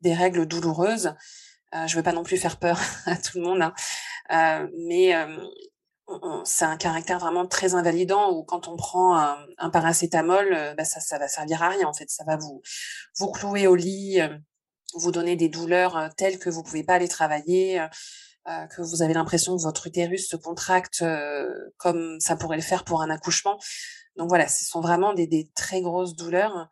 des 0.02 0.14
règles 0.14 0.47
douloureuses, 0.47 1.14
je 1.73 1.78
ne 1.78 1.95
veux 1.95 2.02
pas 2.02 2.12
non 2.12 2.23
plus 2.23 2.37
faire 2.37 2.59
peur 2.59 2.78
à 3.07 3.16
tout 3.16 3.38
le 3.38 3.45
monde, 3.45 3.73
hein, 4.30 4.68
mais 4.76 5.14
c'est 6.45 6.65
un 6.65 6.77
caractère 6.77 7.19
vraiment 7.19 7.47
très 7.47 7.75
invalidant 7.75 8.33
où 8.33 8.43
quand 8.43 8.69
on 8.69 8.77
prend 8.77 9.17
un, 9.59 9.71
paracétamol, 9.71 10.75
bah, 10.77 10.85
ça, 10.85 11.00
ça 11.00 11.19
va 11.19 11.29
servir 11.29 11.62
à 11.62 11.69
rien 11.69 11.87
en 11.87 11.93
fait. 11.93 12.11
Ça 12.11 12.25
va 12.25 12.37
vous 12.37 12.62
vous 13.19 13.31
clouer 13.31 13.67
au 13.67 13.75
lit, 13.75 14.21
vous 14.95 15.12
donner 15.12 15.37
des 15.37 15.49
douleurs 15.49 16.11
telles 16.17 16.38
que 16.38 16.50
vous 16.50 16.62
pouvez 16.62 16.83
pas 16.83 16.95
aller 16.95 17.09
travailler, 17.09 17.87
que 18.47 18.83
vous 18.83 19.03
avez 19.03 19.15
l'impression 19.15 19.57
que 19.57 19.62
votre 19.62 19.87
utérus 19.87 20.29
se 20.29 20.37
contracte 20.37 21.05
comme 21.77 22.19
ça 22.21 22.37
pourrait 22.37 22.57
le 22.57 22.62
faire 22.62 22.85
pour 22.85 23.03
un 23.03 23.11
accouchement. 23.11 23.59
Donc 24.17 24.29
voilà, 24.29 24.49
ce 24.49 24.65
sont 24.65 24.81
vraiment 24.81 25.12
des, 25.15 25.27
des 25.27 25.50
très 25.55 25.83
grosses 25.83 26.17
douleurs. 26.17 26.69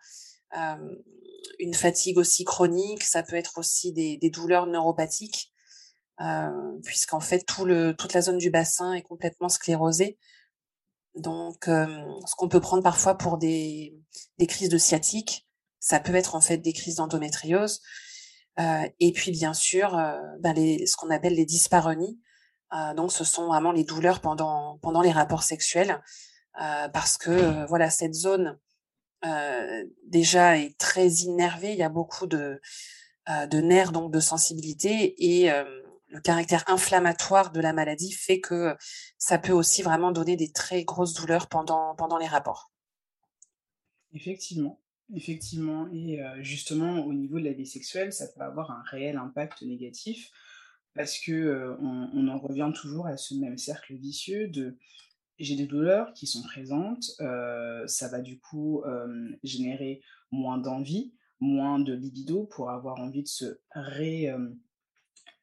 une 1.59 1.75
fatigue 1.75 2.19
aussi 2.19 2.45
chronique, 2.45 3.05
ça 3.05 3.23
peut 3.23 3.37
être 3.37 3.59
aussi 3.59 3.93
des, 3.93 4.17
des 4.17 4.31
douleurs 4.31 4.67
neuropathiques 4.67 5.53
euh, 6.21 6.79
puisqu'en 6.85 7.21
fait 7.21 7.45
tout 7.47 7.65
le, 7.65 7.95
toute 7.95 8.15
la 8.15 8.23
zone 8.23 8.39
du 8.39 8.51
bassin 8.51 8.93
est 8.95 9.03
complètement 9.03 9.49
sclérosée. 9.49 10.19
Donc, 11.15 11.69
euh, 11.69 11.87
ce 12.27 12.35
qu'on 12.37 12.49
peut 12.49 12.61
prendre 12.61 12.83
parfois 12.83 13.17
pour 13.17 13.39
des, 13.39 13.97
des 14.39 14.47
crises 14.47 14.69
de 14.69 14.79
sciatique, 14.79 15.47
ça 15.81 16.01
peut 16.01 16.15
être 16.15 16.35
en 16.35 16.41
fait 16.41 16.59
des 16.59 16.73
crises 16.73 16.97
d'endométriose. 16.97 17.81
Euh, 18.59 18.89
et 19.01 19.13
puis 19.13 19.31
bien 19.31 19.55
sûr, 19.55 19.97
euh, 19.97 20.19
ben 20.41 20.55
les, 20.55 20.87
ce 20.87 20.97
qu'on 20.97 21.11
appelle 21.11 21.35
les 21.35 21.45
dyspareunies. 21.45 22.19
Euh, 22.75 22.95
donc, 22.95 23.13
ce 23.13 23.25
sont 23.25 23.47
vraiment 23.47 23.73
les 23.73 23.85
douleurs 23.85 24.21
pendant 24.21 24.79
pendant 24.83 25.01
les 25.03 25.13
rapports 25.13 25.43
sexuels, 25.43 26.03
parce 26.93 27.19
que 27.19 27.67
voilà 27.67 27.91
cette 27.91 28.15
zone 28.15 28.59
déjà 30.05 30.59
est 30.59 30.79
très 30.79 31.09
innervée. 31.09 31.73
Il 31.73 31.79
y 31.79 31.83
a 31.83 31.89
beaucoup 31.91 32.27
de 32.27 32.61
de 33.29 33.61
nerfs 33.61 33.93
donc 33.93 34.11
de 34.13 34.21
sensibilité 34.21 35.15
et 35.19 35.51
le 36.09 36.21
caractère 36.21 36.65
inflammatoire 36.69 37.53
de 37.53 37.61
la 37.61 37.73
maladie 37.73 38.13
fait 38.13 38.41
que 38.41 38.77
ça 39.19 39.39
peut 39.39 39.53
aussi 39.53 39.83
vraiment 39.83 40.13
donner 40.13 40.37
des 40.37 40.53
très 40.53 40.85
grosses 40.85 41.15
douleurs 41.15 41.49
pendant, 41.49 41.95
pendant 41.97 42.19
les 42.19 42.27
rapports. 42.27 42.71
Effectivement, 44.13 44.81
effectivement. 45.15 45.89
Et 45.93 46.21
justement, 46.41 47.05
au 47.05 47.13
niveau 47.13 47.39
de 47.39 47.45
la 47.45 47.53
vie 47.53 47.67
sexuelle, 47.67 48.13
ça 48.13 48.27
peut 48.29 48.43
avoir 48.43 48.71
un 48.71 48.83
réel 48.91 49.17
impact 49.17 49.63
négatif 49.63 50.31
parce 50.95 51.19
que 51.19 51.77
on, 51.81 52.29
en 52.29 52.39
revient 52.39 52.71
toujours 52.75 53.07
à 53.07 53.17
ce 53.17 53.35
même 53.35 53.59
cercle 53.59 53.95
vicieux 53.95 54.49
de 54.49 54.79
j'ai 55.39 55.57
des 55.57 55.67
douleurs 55.67 56.15
qui 56.15 56.27
sont 56.27 56.43
présentes, 56.43 57.05
ça 57.87 58.09
va 58.09 58.21
du 58.21 58.39
coup 58.39 58.83
générer 59.43 60.01
moins 60.31 60.59
d'envie, 60.59 61.13
moins 61.41 61.79
de 61.79 61.93
libido 61.93 62.45
pour 62.45 62.71
avoir 62.71 63.01
envie 63.01 63.23
de 63.23 63.29
se 63.29 63.59
ré, 63.75 64.31
euh, 64.31 64.49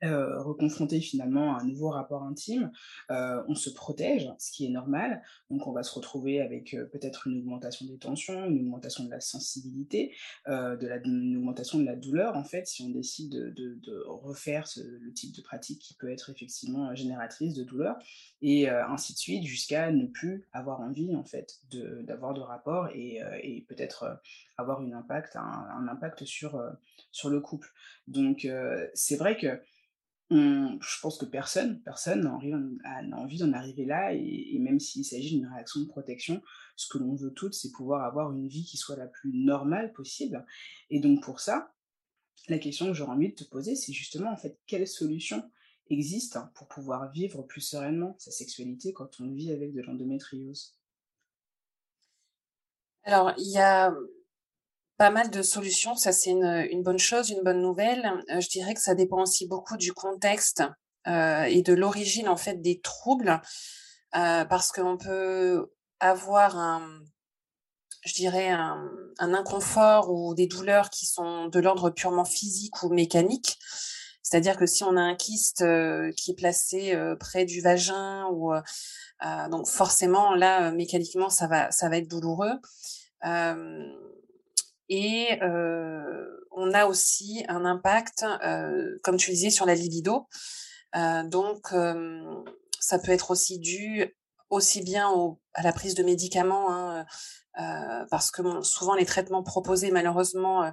reconfronté 0.10 1.00
finalement 1.00 1.56
à 1.56 1.62
un 1.62 1.66
nouveau 1.66 1.90
rapport 1.90 2.24
intime, 2.24 2.72
euh, 3.12 3.44
on 3.48 3.56
se 3.56 3.70
protège, 3.70 4.30
ce 4.40 4.52
qui 4.52 4.66
est 4.66 4.70
normal. 4.70 5.22
Donc 5.50 5.68
on 5.68 5.72
va 5.72 5.84
se 5.84 5.94
retrouver 5.94 6.42
avec 6.42 6.74
euh, 6.74 6.86
peut-être 6.86 7.28
une 7.28 7.40
augmentation 7.40 7.86
des 7.86 7.98
tensions, 7.98 8.46
une 8.46 8.60
augmentation 8.60 9.04
de 9.04 9.10
la 9.10 9.20
sensibilité, 9.20 10.16
de 10.48 10.94
une 11.06 11.38
augmentation 11.38 11.80
de 11.80 11.86
la 11.86 11.96
douleur 11.96 12.36
en 12.36 12.44
fait, 12.44 12.68
si 12.68 12.84
on 12.84 12.90
décide 12.90 13.32
de, 13.32 14.04
refaire 14.06 14.68
le 14.78 15.12
type 15.14 15.36
de 15.36 15.42
pratique 15.42 15.80
qui 15.80 15.96
peut 15.96 16.10
être 16.10 16.30
effectivement 16.30 16.94
génératrice 16.96 17.54
de 17.54 17.64
douleur, 17.64 17.98
et 18.42 18.70
ainsi 18.70 19.14
de 19.14 19.18
suite 19.18 19.44
jusqu'à 19.44 19.92
ne 19.92 20.06
plus 20.06 20.48
avoir 20.54 20.82
envie 20.82 21.16
en 21.16 21.24
fait 21.24 21.60
d'avoir 21.72 22.34
de, 22.34 22.42
rapport 22.42 22.90
et, 22.94 23.66
peut-être 23.68 24.22
avoir 24.58 24.82
une 24.82 24.94
impact, 24.94 25.36
un, 25.36 25.88
impact 25.88 26.26
sur, 26.26 26.62
sur 27.12 27.30
le 27.30 27.40
couple. 27.40 27.72
Donc 28.08 28.48
c'est 28.94 29.16
vrai 29.16 29.38
que 29.38 29.60
je 30.34 31.00
pense 31.02 31.18
que 31.18 31.26
personne, 31.26 31.82
personne 31.84 32.22
n'a 32.22 32.34
envie, 33.18 33.38
d'en 33.38 33.54
arriver 33.54 33.86
là, 33.86 34.14
et, 34.14 34.58
même 34.60 34.80
s'il 34.80 35.06
s'agit 35.06 35.38
d'une 35.38 35.48
réaction 35.48 35.82
de 35.82 35.88
protection, 35.88 36.42
ce 36.76 36.88
que 36.88 36.98
l'on 36.98 37.14
veut 37.16 37.34
toutes, 37.34 37.54
c'est 37.54 37.72
pouvoir 37.72 38.04
avoir 38.04 38.32
une 38.32 38.48
vie 38.48 38.66
qui 38.66 38.78
soit 38.78 38.96
la 38.96 39.08
plus 39.08 39.32
normale 39.34 39.94
possible. 39.94 40.46
Et 40.90 41.00
donc 41.00 41.22
pour 41.24 41.40
ça, 41.40 41.74
la 42.50 42.58
question 42.58 42.88
que 42.88 42.94
j'aurais 42.94 43.14
envie 43.14 43.30
de 43.30 43.36
te 43.36 43.44
poser, 43.44 43.76
c'est 43.76 43.94
justement 43.94 44.32
en 44.32 44.38
fait 44.38 44.60
quelle 44.66 44.88
solution 44.88 45.50
existe 45.90 46.38
pour 46.56 46.68
pouvoir 46.68 47.12
vivre 47.12 47.44
plus 47.44 47.62
sereinement 47.62 48.16
sa 48.18 48.32
sexualité 48.32 48.94
quand 48.94 49.20
on 49.20 49.32
vit 49.32 49.52
avec 49.52 49.74
de 49.74 49.82
l'endométriose? 49.82 50.78
Alors, 53.04 53.34
il 53.38 53.52
y 53.52 53.60
a 53.60 53.94
pas 55.04 55.10
mal 55.10 55.30
de 55.30 55.42
solutions, 55.42 55.98
ça 55.98 56.14
c'est 56.14 56.30
une, 56.30 56.82
bonne 56.82 56.98
chose, 56.98 57.30
une 57.30 57.44
bonne 57.44 57.62
nouvelle. 57.62 58.10
Euh, 58.32 58.40
je 58.40 58.48
dirais 58.48 58.74
que 58.74 58.80
ça 58.80 58.96
dépend 58.96 59.24
aussi 59.24 59.46
beaucoup 59.46 59.76
du 59.76 59.92
contexte 59.92 60.64
euh, 61.08 61.44
et 61.44 61.62
de 61.62 61.74
l'origine 61.74 62.30
en 62.30 62.38
fait 62.38 62.62
des 62.62 62.80
troubles, 62.80 63.42
euh, 64.16 64.46
parce 64.46 64.72
qu'on 64.72 64.96
peut 64.96 65.74
avoir 66.00 66.58
un, 66.58 67.02
je 68.06 68.14
dirais 68.14 68.48
un, 68.48 68.90
un, 69.20 69.34
inconfort 69.34 70.10
ou 70.10 70.34
des 70.36 70.48
douleurs 70.48 70.90
qui 70.90 71.06
sont 71.06 71.48
de 71.48 71.60
l'ordre 71.60 71.90
purement 71.90 72.24
physique 72.24 72.82
ou 72.82 72.88
mécanique. 72.88 73.60
C'est-à-dire 74.22 74.56
que 74.56 74.66
si 74.66 74.86
on 74.86 74.96
a 74.96 75.02
un 75.02 75.16
kyste 75.16 75.66
qui 76.16 76.32
est 76.32 76.38
placé 76.38 76.98
près 77.20 77.44
du 77.44 77.60
vagin 77.60 78.28
ou 78.32 78.54
donc 79.52 79.68
forcément 79.68 80.34
là 80.34 80.72
mécaniquement 80.72 81.30
ça 81.30 81.48
va 81.48 81.72
ça 81.72 81.90
va 81.90 81.98
être 81.98 82.08
douloureux. 82.08 82.58
Et 84.90 85.40
on 86.52 86.74
a 86.74 86.86
aussi 86.86 87.44
un 87.48 87.66
impact, 87.66 88.26
comme 89.04 89.18
tu 89.18 89.32
disais, 89.32 89.50
sur 89.50 89.66
la 89.66 89.76
libido. 89.76 90.28
donc, 91.26 91.74
ça 92.80 93.00
peut 93.00 93.12
être 93.12 93.32
aussi 93.32 93.60
dû 93.60 94.16
aussi 94.50 94.82
bien 94.84 95.10
à 95.54 95.64
la 95.64 95.74
prise 95.74 95.96
de 95.96 96.04
médicaments, 96.04 96.72
hein, 96.72 97.06
parce 98.10 98.30
que 98.30 98.62
souvent 98.62 98.96
les 98.96 99.06
traitements 99.06 99.44
proposés, 99.44 99.92
malheureusement, 99.92 100.72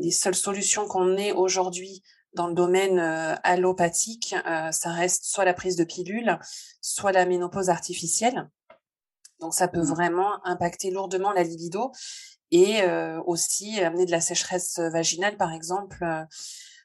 les 0.00 0.10
seules 0.10 0.34
solutions 0.34 0.86
qu'on 0.86 1.16
ait 1.16 1.32
aujourd'hui 1.32 2.02
dans 2.34 2.46
le 2.46 2.54
domaine 2.54 2.98
allopathique, 2.98 4.34
ça 4.70 4.90
reste 4.90 5.24
soit 5.24 5.44
la 5.44 5.54
prise 5.54 5.76
de 5.76 5.84
pilules, 5.84 6.38
soit 6.80 7.12
la 7.12 7.26
ménopause 7.26 7.68
artificielle. 7.68 8.48
Donc 9.40 9.54
ça 9.54 9.66
peut 9.66 9.82
mmh. 9.82 9.94
vraiment 9.94 10.46
impacter 10.46 10.90
lourdement 10.92 11.32
la 11.32 11.42
libido 11.42 11.90
et 12.52 12.82
aussi 13.26 13.80
amener 13.80 14.04
de 14.06 14.10
la 14.10 14.20
sécheresse 14.20 14.78
vaginale, 14.78 15.36
par 15.36 15.52
exemple. 15.52 16.04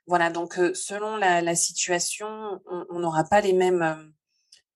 voilà, 0.07 0.29
donc 0.31 0.53
selon 0.74 1.17
la, 1.17 1.55
situation, 1.55 2.62
on 2.89 3.00
n'aura 3.00 3.25
pas 3.25 3.41
les 3.41 3.53
mêmes, 3.53 4.12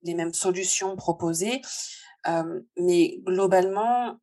les 0.04 0.14
mêmes 0.14 0.34
solutions 0.34 0.96
proposées. 0.98 1.62
mais 2.78 3.20
globalement, 3.26 4.20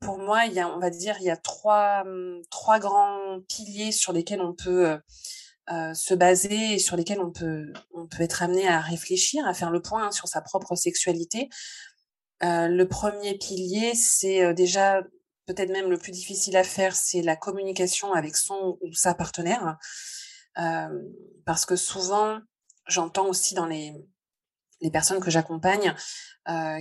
pour 0.00 0.18
moi, 0.18 0.46
il 0.46 0.54
y 0.54 0.60
a, 0.60 0.68
on 0.68 0.78
va 0.78 0.90
dire, 0.90 1.16
il 1.20 1.24
y 1.24 1.30
a 1.30 1.36
trois, 1.36 2.04
mmh, 2.04 2.42
trois 2.50 2.78
grands 2.78 3.40
piliers 3.48 3.92
sur 3.92 4.12
lesquels 4.12 4.40
on 4.40 4.54
peut 4.54 4.98
se 5.68 6.14
baser 6.14 6.74
et 6.74 6.78
sur 6.78 6.96
lesquels 6.96 7.20
on 7.20 7.32
peut, 7.32 7.72
on 7.92 8.06
peut 8.06 8.22
être 8.22 8.42
amené 8.42 8.66
à 8.66 8.80
réfléchir, 8.80 9.46
à 9.46 9.52
faire 9.52 9.70
le 9.70 9.82
point 9.82 10.06
hein, 10.06 10.12
sur 10.12 10.28
sa 10.28 10.40
propre 10.40 10.74
sexualité. 10.74 11.48
Euh, 12.42 12.68
le 12.68 12.88
premier 12.88 13.36
pilier, 13.38 13.94
c'est 13.94 14.44
euh, 14.44 14.52
déjà 14.52 15.02
peut-être 15.46 15.70
même 15.70 15.90
le 15.90 15.98
plus 15.98 16.12
difficile 16.12 16.56
à 16.56 16.64
faire, 16.64 16.94
c'est 16.94 17.22
la 17.22 17.36
communication 17.36 18.12
avec 18.12 18.36
son 18.36 18.78
ou 18.80 18.92
sa 18.92 19.14
partenaire. 19.14 19.78
Euh, 20.58 20.88
parce 21.44 21.66
que 21.66 21.76
souvent, 21.76 22.40
j'entends 22.86 23.28
aussi 23.28 23.54
dans 23.54 23.66
les, 23.66 23.92
les 24.80 24.90
personnes 24.90 25.20
que 25.20 25.30
j'accompagne 25.30 25.94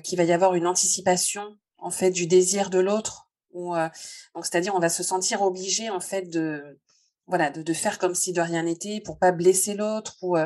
qu'il 0.04 0.16
va 0.16 0.24
y 0.24 0.32
avoir 0.32 0.54
une 0.54 0.68
anticipation 0.68 1.58
en 1.80 1.90
fait 1.90 2.12
du 2.12 2.28
désir 2.28 2.70
de 2.70 2.78
l'autre. 2.78 3.32
Donc 3.52 4.46
c'est-à-dire 4.46 4.76
on 4.76 4.80
va 4.80 4.90
se 4.90 5.02
sentir 5.02 5.42
obligé 5.42 5.90
en 5.90 6.00
fait 6.00 6.30
de 6.30 6.80
voilà 7.26 7.50
de, 7.50 7.74
faire 7.74 7.98
comme 7.98 8.14
si 8.14 8.32
de 8.32 8.42
rien 8.42 8.62
n'était 8.62 9.02
pour 9.04 9.18
pas 9.18 9.32
blesser 9.32 9.74
l'autre 9.74 10.18
ou 10.22 10.38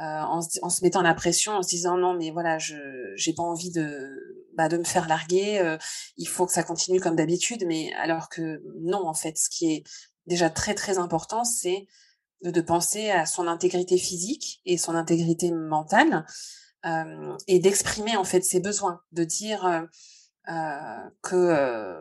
euh, 0.00 0.20
en, 0.22 0.40
se, 0.42 0.84
mettant 0.84 1.02
la 1.02 1.14
pression, 1.14 1.52
en 1.54 1.62
se 1.62 1.70
disant 1.70 1.96
non 1.96 2.14
mais 2.14 2.30
voilà, 2.30 2.58
je 2.58 2.76
j'ai 3.16 3.32
pas 3.32 3.42
envie 3.42 3.72
de 3.72 4.37
bah, 4.58 4.68
de 4.68 4.76
me 4.76 4.82
faire 4.82 5.06
larguer, 5.06 5.60
euh, 5.60 5.78
il 6.16 6.26
faut 6.26 6.44
que 6.44 6.52
ça 6.52 6.64
continue 6.64 6.98
comme 6.98 7.14
d'habitude, 7.14 7.64
mais 7.64 7.92
alors 7.94 8.28
que 8.28 8.60
non 8.80 9.06
en 9.06 9.14
fait, 9.14 9.38
ce 9.38 9.48
qui 9.48 9.72
est 9.72 9.84
déjà 10.26 10.50
très 10.50 10.74
très 10.74 10.98
important, 10.98 11.44
c'est 11.44 11.86
de, 12.42 12.60
penser 12.60 13.08
à 13.10 13.24
son 13.24 13.46
intégrité 13.46 13.98
physique 13.98 14.60
et 14.64 14.76
son 14.76 14.96
intégrité 14.96 15.52
mentale 15.52 16.26
euh, 16.86 17.36
et 17.46 17.60
d'exprimer 17.60 18.16
en 18.16 18.24
fait 18.24 18.40
ses 18.40 18.58
besoins, 18.58 19.00
de 19.12 19.22
dire 19.22 19.64
euh, 20.48 21.08
que 21.22 21.96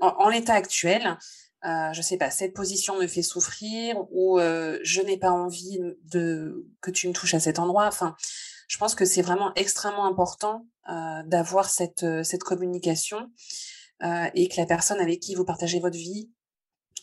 en 0.00 0.28
l'état 0.28 0.54
actuel, 0.54 1.16
je 1.62 2.02
sais 2.02 2.16
pas, 2.16 2.30
cette 2.30 2.52
position 2.52 2.98
me 2.98 3.06
fait 3.06 3.22
souffrir 3.22 3.96
ou 4.10 4.40
je 4.40 5.02
n'ai 5.02 5.18
pas 5.18 5.30
envie 5.30 5.78
de 6.12 6.66
que 6.80 6.90
tu 6.90 7.06
me 7.06 7.12
touches 7.12 7.34
à 7.34 7.40
cet 7.40 7.60
endroit. 7.60 7.86
Enfin, 7.86 8.16
je 8.68 8.78
pense 8.78 8.94
que 8.94 9.04
c'est 9.04 9.22
vraiment 9.22 9.52
extrêmement 9.54 10.06
important 10.06 10.66
euh, 10.88 11.22
d'avoir 11.26 11.68
cette 11.68 12.06
cette 12.24 12.44
communication 12.44 13.30
et 14.34 14.48
que 14.48 14.56
la 14.56 14.66
personne 14.66 14.98
avec 14.98 15.20
qui 15.20 15.36
vous 15.36 15.44
partagez 15.44 15.78
votre 15.78 15.96
vie, 15.96 16.28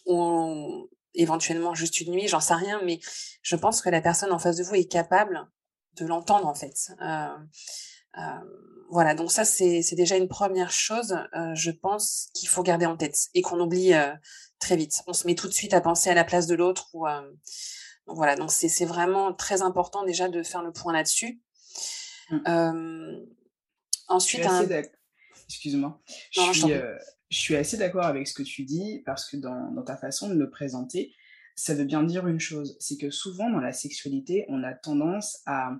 ou 0.05 0.89
éventuellement 1.13 1.73
juste 1.73 2.01
une 2.01 2.11
nuit, 2.11 2.27
j'en 2.27 2.41
sais 2.41 2.55
rien, 2.55 2.81
mais 2.83 2.99
je 3.41 3.55
pense 3.55 3.81
que 3.81 3.89
la 3.89 4.01
personne 4.01 4.33
en 4.33 4.39
face 4.39 4.57
de 4.57 4.63
vous 4.63 4.75
est 4.75 4.91
capable 4.91 5.47
de 5.93 6.05
l'entendre 6.05 6.45
en 6.45 6.53
fait. 6.53 6.91
voilà, 8.89 9.15
donc 9.15 9.31
ça 9.31 9.45
c'est 9.45 9.95
déjà 9.95 10.17
une 10.17 10.27
première 10.27 10.71
chose, 10.71 11.17
je 11.53 11.71
pense 11.71 12.31
qu'il 12.33 12.49
faut 12.49 12.63
garder 12.63 12.85
en 12.85 12.97
tête 12.97 13.27
et 13.33 13.41
qu'on 13.41 13.61
oublie 13.61 13.93
très 14.59 14.75
vite. 14.75 15.01
On 15.07 15.13
se 15.13 15.25
met 15.25 15.35
tout 15.35 15.47
de 15.47 15.53
suite 15.53 15.73
à 15.73 15.79
penser 15.79 16.09
à 16.09 16.15
la 16.15 16.25
place 16.25 16.47
de 16.47 16.55
l'autre 16.55 16.89
voilà, 18.11 18.35
donc 18.35 18.51
c'est 18.51 18.85
vraiment 18.85 19.33
très 19.33 19.61
important 19.61 20.03
déjà 20.03 20.29
de 20.29 20.43
faire 20.43 20.63
le 20.63 20.71
point 20.71 20.93
là-dessus. 20.93 21.41
Mmh. 22.31 23.25
ensuite, 24.07 24.45
excuse-moi, 25.47 25.99
je, 26.31 26.97
suis, 27.31 27.55
assez 27.55 27.77
d'accord 27.77 28.05
avec 28.05 28.27
ce 28.27 28.33
que 28.33 28.43
tu 28.43 28.63
dis 28.63 29.01
parce 29.05 29.29
que 29.29 29.37
dans, 29.37 29.71
dans, 29.71 29.83
ta 29.83 29.97
façon 29.97 30.29
de 30.29 30.35
le 30.35 30.49
présenter, 30.49 31.13
ça 31.55 31.73
veut 31.73 31.85
bien 31.85 32.03
dire 32.03 32.27
une 32.27 32.39
chose, 32.39 32.77
c'est 32.79 32.97
que 32.97 33.09
souvent 33.09 33.49
dans 33.49 33.59
la 33.59 33.73
sexualité, 33.73 34.45
on 34.47 34.63
a 34.63 34.73
tendance 34.73 35.39
à 35.45 35.71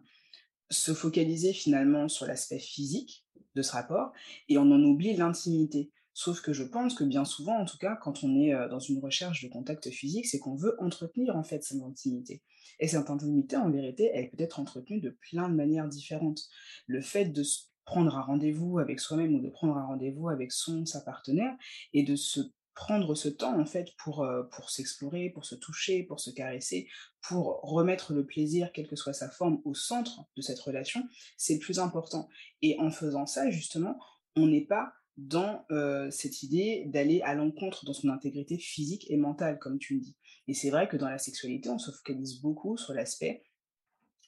se 0.69 0.93
focaliser 0.93 1.53
finalement 1.53 2.07
sur 2.07 2.25
l'aspect 2.25 2.59
physique 2.59 3.25
de 3.55 3.61
ce 3.61 3.71
rapport 3.71 4.11
et 4.47 4.57
on 4.57 4.71
en 4.71 4.83
oublie 4.83 5.15
l'intimité. 5.15 5.91
Sauf 6.13 6.41
que 6.41 6.53
je 6.53 6.63
pense 6.63 6.95
que 6.95 7.03
bien 7.03 7.25
souvent, 7.25 7.57
en 7.57 7.65
tout 7.65 7.77
cas, 7.77 7.95
quand 7.95 8.23
on 8.23 8.35
est 8.35 8.51
dans 8.69 8.79
une 8.79 8.99
recherche 8.99 9.43
de 9.43 9.49
contact 9.49 9.89
physique, 9.89 10.27
c'est 10.27 10.39
qu'on 10.39 10.55
veut 10.55 10.75
entretenir 10.79 11.35
en 11.35 11.43
fait 11.43 11.63
cette 11.63 11.81
intimité. 11.81 12.41
Et 12.79 12.87
cette 12.87 13.09
intimité, 13.09 13.55
en 13.57 13.69
vérité, 13.69 14.11
elle 14.13 14.29
peut 14.29 14.41
être 14.41 14.59
entretenue 14.59 15.01
de 15.01 15.17
plein 15.29 15.49
de 15.49 15.55
manières 15.55 15.87
différentes. 15.87 16.41
Le 16.87 17.01
fait 17.01 17.25
de 17.25 17.43
prendre 17.85 18.15
un 18.17 18.21
rendez-vous 18.21 18.79
avec 18.79 18.99
soi-même 18.99 19.33
ou 19.35 19.41
de 19.41 19.49
prendre 19.49 19.77
un 19.77 19.85
rendez-vous 19.85 20.29
avec 20.29 20.51
son, 20.51 20.85
sa 20.85 21.01
partenaire, 21.01 21.55
et 21.93 22.03
de 22.03 22.15
se 22.15 22.41
prendre 22.75 23.13
ce 23.13 23.27
temps 23.27 23.59
en 23.59 23.65
fait 23.65 23.89
pour, 23.97 24.25
pour 24.51 24.69
s'explorer, 24.69 25.29
pour 25.31 25.43
se 25.43 25.55
toucher, 25.55 26.03
pour 26.03 26.19
se 26.19 26.29
caresser, 26.29 26.87
pour 27.21 27.59
remettre 27.61 28.13
le 28.13 28.25
plaisir, 28.25 28.71
quelle 28.71 28.87
que 28.87 28.95
soit 28.95 29.13
sa 29.13 29.29
forme, 29.29 29.61
au 29.65 29.73
centre 29.73 30.21
de 30.37 30.41
cette 30.41 30.59
relation, 30.59 31.03
c'est 31.35 31.55
le 31.55 31.59
plus 31.59 31.79
important. 31.79 32.29
Et 32.61 32.79
en 32.79 32.89
faisant 32.89 33.25
ça, 33.25 33.49
justement, 33.49 33.99
on 34.35 34.47
n'est 34.47 34.65
pas 34.65 34.93
dans 35.27 35.65
cette 36.11 36.43
idée 36.43 36.85
d'aller 36.87 37.21
à 37.21 37.35
l'encontre 37.35 37.85
dans 37.85 37.93
son 37.93 38.09
intégrité 38.09 38.57
physique 38.57 39.05
et 39.09 39.17
mentale, 39.17 39.59
comme 39.59 39.77
tu 39.77 39.95
le 39.95 40.01
dis. 40.01 40.15
Et 40.47 40.53
c'est 40.53 40.69
vrai 40.69 40.87
que 40.87 40.97
dans 40.97 41.09
la 41.09 41.17
sexualité, 41.17 41.69
on 41.69 41.77
se 41.77 41.91
focalise 41.91 42.41
beaucoup 42.41 42.77
sur 42.77 42.93
l'aspect 42.93 43.43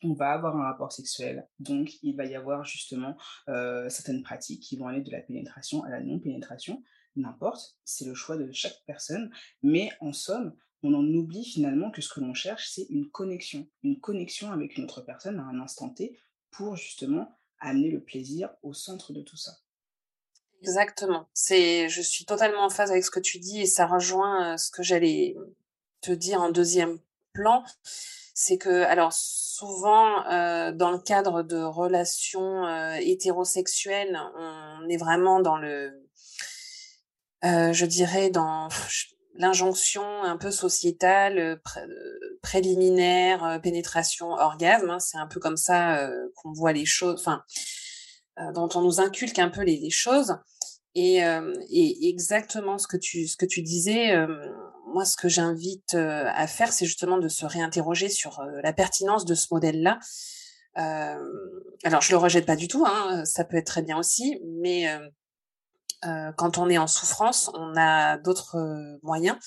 on 0.04 0.14
va 0.14 0.32
avoir 0.32 0.58
un 0.58 0.64
rapport 0.64 0.92
sexuel, 0.92 1.48
donc 1.60 2.02
il 2.02 2.16
va 2.16 2.26
y 2.26 2.34
avoir 2.36 2.66
justement 2.66 3.16
certaines 3.46 4.24
pratiques 4.24 4.64
qui 4.64 4.76
vont 4.76 4.88
aller 4.88 5.02
de 5.02 5.12
la 5.12 5.22
pénétration 5.22 5.84
à 5.84 5.90
la 5.90 6.02
non-pénétration, 6.02 6.84
n'importe, 7.16 7.78
c'est 7.84 8.06
le 8.06 8.14
choix 8.14 8.38
de 8.38 8.52
chaque 8.52 8.82
personne, 8.86 9.32
mais 9.62 9.90
en 10.00 10.14
somme, 10.14 10.56
on 10.84 10.94
en 10.94 11.06
oublie 11.06 11.46
finalement 11.46 11.92
que 11.92 12.02
ce 12.02 12.10
que 12.10 12.20
l'on 12.20 12.34
cherche, 12.34 12.70
c'est 12.70 12.88
une 12.90 13.10
connexion, 13.10 13.68
une 13.84 14.00
connexion 14.00 14.52
avec 14.52 14.78
une 14.78 14.86
autre 14.86 15.02
personne 15.02 15.40
à 15.40 15.44
un 15.44 15.60
instant 15.60 15.90
T 15.90 16.18
pour 16.50 16.76
justement 16.76 17.38
amener 17.60 17.92
le 17.92 18.04
plaisir 18.04 18.50
au 18.64 18.74
centre 18.74 19.14
de 19.14 19.22
tout 19.22 19.38
ça. 19.38 19.52
Exactement. 20.62 21.28
C'est, 21.34 21.90
je 21.90 22.02
suis 22.02 22.26
totalement 22.26 22.64
en 22.64 22.70
phase 22.70 22.92
avec 22.92 23.04
ce 23.04 23.12
que 23.12 23.20
tu 23.20 23.40
dis 23.40 23.62
et 23.62 23.66
ça 23.66 23.88
rejoint 23.88 24.58
ce 24.58 24.70
que 24.70 24.84
j'allais 24.84 25.36
te 26.02 26.12
dire 26.12 26.42
en 26.42 26.52
deuxième 26.52 27.00
plan. 27.34 27.64
C'est 28.34 28.58
que, 28.58 28.84
alors, 28.84 29.12
souvent, 29.12 30.24
dans 30.72 30.92
le 30.92 31.00
cadre 31.00 31.44
de 31.44 31.62
relations 31.62 32.68
hétérosexuelles, 32.98 34.20
on 34.38 34.88
est 34.88 34.98
vraiment 34.98 35.40
dans 35.40 35.58
le, 35.58 36.08
je 37.44 37.86
dirais, 37.86 38.30
dans 38.30 38.70
l'injonction 39.36 40.24
un 40.24 40.38
peu 40.38 40.52
sociétale, 40.52 41.60
préliminaire, 42.42 43.60
pénétration, 43.64 44.32
orgasme. 44.32 44.90
Hein. 44.92 45.00
c'est 45.00 45.18
un 45.18 45.28
peu 45.28 45.40
comme 45.40 45.58
ça 45.58 46.08
qu'on 46.36 46.54
voit 46.54 46.74
les 46.74 46.86
choses. 46.86 47.20
Enfin, 47.20 47.44
euh, 47.44 47.62
dont 48.54 48.70
on 48.76 48.82
nous 48.82 49.00
inculque 49.00 49.40
un 49.40 49.50
peu 49.50 49.62
les, 49.62 49.90
choses. 49.90 50.38
Et, 50.96 51.24
euh, 51.24 51.54
et, 51.70 52.10
exactement 52.10 52.78
ce 52.78 52.88
que 52.88 52.98
tu, 52.98 53.28
ce 53.28 53.38
que 53.38 53.46
tu 53.46 53.62
disais, 53.62 54.12
euh, 54.12 54.28
moi, 54.94 55.06
ce 55.06 55.16
que 55.16 55.30
j'invite 55.30 55.94
à 55.94 56.48
faire, 56.48 56.74
c'est 56.74 56.86
justement 56.86 57.18
de 57.18 57.30
se 57.30 57.46
réinterroger 57.46 58.10
sur 58.10 58.42
la 58.62 58.74
pertinence 58.74 59.26
de 59.26 59.36
ce 59.36 59.48
modèle-là. 59.52 60.00
alors, 60.76 62.02
je 62.02 62.12
le 62.12 62.18
rejette 62.18 62.46
pas 62.46 62.58
du 62.58 62.68
tout, 62.68 62.86
hein, 62.86 63.24
ça 63.26 63.46
peut 63.46 63.58
être 63.58 63.68
très 63.68 63.84
bien 63.84 63.98
aussi, 63.98 64.42
mais 64.62 64.88
quand 66.02 66.58
on 66.58 66.70
est 66.70 66.78
en 66.78 66.88
souffrance, 66.88 67.50
on 67.54 67.74
a 67.78 68.18
d'autres 68.18 68.58
moyens, 69.02 69.38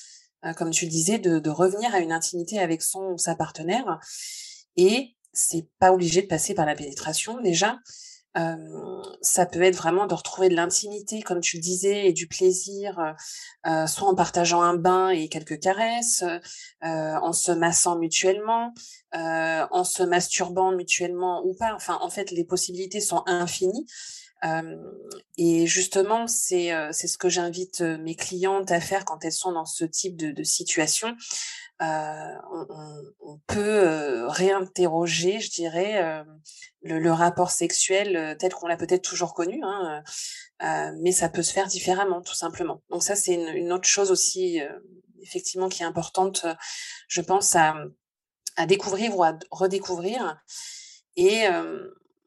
comme 0.56 0.70
tu 0.70 0.86
le 0.86 0.90
disais, 0.90 1.18
de, 1.18 1.40
de, 1.40 1.50
revenir 1.50 1.94
à 1.94 1.98
une 1.98 2.12
intimité 2.12 2.58
avec 2.58 2.80
son 2.80 3.18
sa 3.18 3.34
partenaire. 3.34 3.98
Et 4.76 5.14
c'est 5.34 5.68
pas 5.78 5.92
obligé 5.92 6.22
de 6.22 6.26
passer 6.26 6.54
par 6.54 6.64
la 6.64 6.74
pénétration 6.74 7.38
déjà 7.42 7.76
ça 9.20 9.46
peut 9.46 9.62
être 9.62 9.76
vraiment 9.76 10.06
de 10.06 10.14
retrouver 10.14 10.48
de 10.48 10.54
l'intimité, 10.54 11.22
comme 11.22 11.40
tu 11.40 11.56
le 11.56 11.62
disais, 11.62 12.06
et 12.06 12.12
du 12.12 12.26
plaisir, 12.26 13.14
euh, 13.66 13.86
soit 13.86 14.08
en 14.08 14.14
partageant 14.14 14.62
un 14.62 14.76
bain 14.76 15.10
et 15.10 15.28
quelques 15.28 15.60
caresses, 15.60 16.22
euh, 16.22 16.38
en 16.82 17.32
se 17.32 17.52
massant 17.52 17.98
mutuellement, 17.98 18.74
en 19.12 19.84
se 19.84 20.02
masturbant 20.02 20.72
mutuellement 20.72 21.44
ou 21.44 21.54
pas. 21.54 21.74
Enfin, 21.74 21.98
en 22.02 22.10
fait, 22.10 22.30
les 22.30 22.44
possibilités 22.44 23.00
sont 23.00 23.22
infinies. 23.26 23.86
Et 25.36 25.66
justement, 25.66 26.26
c'est 26.26 26.92
ce 26.92 27.18
que 27.18 27.28
j'invite 27.28 27.80
mes 27.80 28.14
clientes 28.14 28.70
à 28.70 28.80
faire 28.80 29.04
quand 29.04 29.24
elles 29.24 29.32
sont 29.32 29.52
dans 29.52 29.64
ce 29.64 29.84
type 29.84 30.16
de, 30.16 30.42
situation. 30.44 31.16
On, 31.80 33.40
peut 33.46 34.26
réinterroger, 34.26 35.40
je 35.40 35.50
dirais, 35.50 36.24
le, 36.82 37.12
rapport 37.12 37.50
sexuel 37.50 38.36
tel 38.38 38.52
qu'on 38.52 38.66
l'a 38.66 38.76
peut-être 38.76 39.02
toujours 39.02 39.34
connu, 39.34 39.60
hein, 39.62 40.02
mais 41.00 41.12
ça 41.12 41.28
peut 41.28 41.42
se 41.42 41.52
faire 41.52 41.66
différemment, 41.66 42.20
tout 42.20 42.34
simplement. 42.34 42.82
Donc 42.90 43.02
ça, 43.02 43.16
c'est 43.16 43.34
une, 43.34 43.72
autre 43.72 43.88
chose 43.88 44.10
aussi, 44.10 44.60
effectivement, 45.22 45.68
qui 45.68 45.82
est 45.82 45.86
importante, 45.86 46.46
je 47.08 47.20
pense, 47.22 47.56
à, 47.56 47.76
à 48.56 48.66
découvrir 48.66 49.16
ou 49.16 49.24
à 49.24 49.38
redécouvrir. 49.50 50.38
Et 51.16 51.44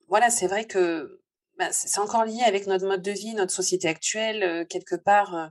voilà, 0.07 0.29
c'est 0.29 0.47
vrai 0.47 0.65
que 0.65 1.21
bah, 1.57 1.71
c'est 1.71 1.99
encore 1.99 2.23
lié 2.23 2.43
avec 2.45 2.67
notre 2.67 2.85
mode 2.85 3.01
de 3.01 3.11
vie, 3.11 3.33
notre 3.33 3.51
société 3.51 3.87
actuelle. 3.87 4.43
Euh, 4.43 4.65
quelque 4.65 4.95
part, 4.95 5.35
euh, 5.35 5.47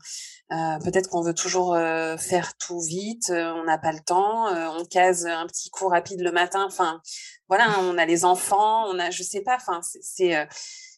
euh, 0.53 0.79
peut-être 0.85 1.09
qu'on 1.11 1.21
veut 1.21 1.35
toujours 1.35 1.77
faire 2.19 2.57
tout 2.59 2.81
vite, 2.81 3.31
on 3.31 3.64
n'a 3.64 3.79
pas 3.79 3.92
le 3.92 4.01
temps, 4.01 4.47
on 4.79 4.85
case 4.85 5.27
un 5.27 5.47
petit 5.47 5.71
coup 5.71 5.88
rapide 5.88 6.21
le 6.21 6.31
matin. 6.31 6.64
Enfin, 6.66 7.01
voilà, 7.49 7.64
hein, 7.69 7.79
on 7.81 7.99
a 7.99 8.07
les 8.07 8.25
enfants, 8.25 8.87
on 8.88 8.99
a, 8.99 9.11
je 9.11 9.23
sais 9.25 9.40
pas. 9.40 9.57
Enfin, 9.57 9.81
c'est 9.83 10.47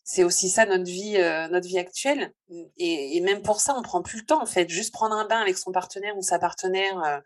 c'est 0.05 0.25
aussi 0.25 0.49
ça 0.51 0.67
notre 0.67 0.85
vie, 0.85 1.17
notre 1.51 1.67
vie 1.67 1.79
actuelle. 1.79 2.35
Et, 2.77 3.17
et, 3.17 3.21
même 3.23 3.43
pour 3.43 3.61
ça, 3.61 3.75
on 3.77 3.83
prend 3.83 4.03
plus 4.03 4.21
le 4.21 4.27
temps 4.27 4.43
en 4.43 4.47
fait. 4.47 4.69
Juste 4.69 4.93
prendre 4.93 5.17
un 5.17 5.27
bain 5.27 5.41
avec 5.41 5.57
son 5.57 5.73
partenaire 5.73 6.17
ou 6.19 6.23
sa 6.23 6.39
partenaire 6.39 7.23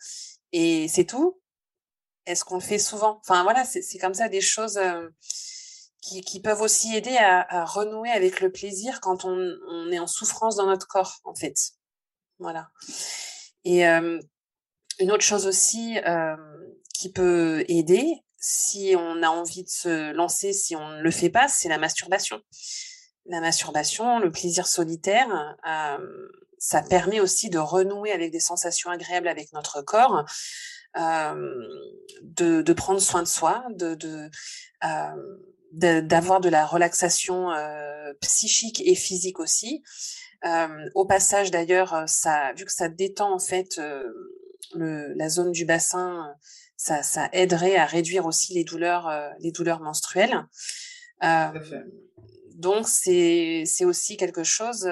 et 0.53 0.87
c'est 0.89 1.05
tout. 1.05 1.41
Est-ce 2.27 2.45
qu'on 2.45 2.57
le 2.57 2.61
fait 2.61 2.79
souvent? 2.79 3.19
Enfin 3.27 3.43
voilà, 3.43 3.65
c'est 3.65 3.99
comme 3.99 4.15
ça 4.15 4.29
des 4.29 4.41
choses 4.41 4.79
qui, 6.03 6.41
peuvent 6.41 6.61
aussi 6.61 6.95
aider 6.97 7.17
à, 7.17 7.65
renouer 7.65 8.11
avec 8.11 8.41
le 8.41 8.51
plaisir 8.51 9.01
quand 9.01 9.25
on, 9.25 9.91
est 9.91 10.01
en 10.01 10.09
souffrance 10.09 10.57
dans 10.57 10.67
notre 10.67 10.89
corps, 10.89 11.21
en 11.25 11.35
fait. 11.35 11.57
Voilà. 12.39 12.71
Et 13.65 13.87
euh, 13.87 14.21
une 14.99 15.13
autre 15.13 15.23
chose 15.23 15.47
aussi 15.47 15.99
euh, 16.05 16.37
qui 16.93 17.13
peut 17.13 17.65
aider, 17.69 18.17
si 18.41 18.95
on 18.99 19.23
a 19.23 19.29
envie 19.29 19.63
de 19.63 19.69
se 19.69 20.13
lancer, 20.13 20.53
si 20.53 20.75
on 20.75 20.89
ne 20.89 21.03
le 21.03 21.11
fait 21.13 21.31
pas, 21.31 21.47
c'est 21.47 21.69
la 21.69 21.79
masturbation. 21.79 22.41
La 23.27 23.41
masturbation, 23.41 24.19
le 24.19 24.33
plaisir 24.33 24.67
solitaire, 24.67 25.57
euh, 25.69 26.29
ça 26.59 26.83
permet 26.83 27.21
aussi 27.21 27.49
de 27.49 27.59
renouer 27.59 28.11
avec 28.11 28.33
des 28.33 28.41
sensations 28.41 28.91
agréables 28.91 29.29
avec 29.29 29.53
notre 29.53 29.83
corps, 29.83 30.25
de, 30.97 32.63
de, 32.63 32.73
prendre 32.73 33.01
soin 33.01 33.23
de 33.23 33.29
soi, 33.29 33.65
de, 33.71 33.95
de 33.95 34.31
d'avoir 35.73 36.41
de, 36.41 36.49
la 36.49 36.67
relaxation 36.67 37.51
euh, 37.51 38.13
psychique 38.21 38.83
et 38.85 38.95
physique 38.95 39.41
aussi. 39.41 39.83
Euh, 40.45 40.89
au 40.95 41.07
passage 41.07 41.51
d'ailleurs, 41.51 41.95
euh, 41.95 42.05
ça, 42.07 42.53
vu 42.55 42.65
que 42.65 42.73
ça 42.73 42.89
détend 42.89 43.33
en 43.33 43.39
fait 43.39 43.81
le, 44.75 45.13
la 45.15 45.29
zone 45.29 45.53
du 45.53 45.65
bassin, 45.65 46.35
ça, 46.77 47.03
ça, 47.03 47.29
aiderait 47.33 47.77
à 47.77 47.87
réduire 47.87 48.27
aussi 48.27 48.55
les 48.55 48.65
douleurs, 48.65 49.11
les 49.41 49.53
douleurs 49.53 49.81
menstruelles. 49.81 50.47
donc 52.55 52.89
c'est 52.89 53.63
c'est 53.65 53.85
aussi 53.85 54.17
quelque 54.17 54.45
chose 54.45 54.87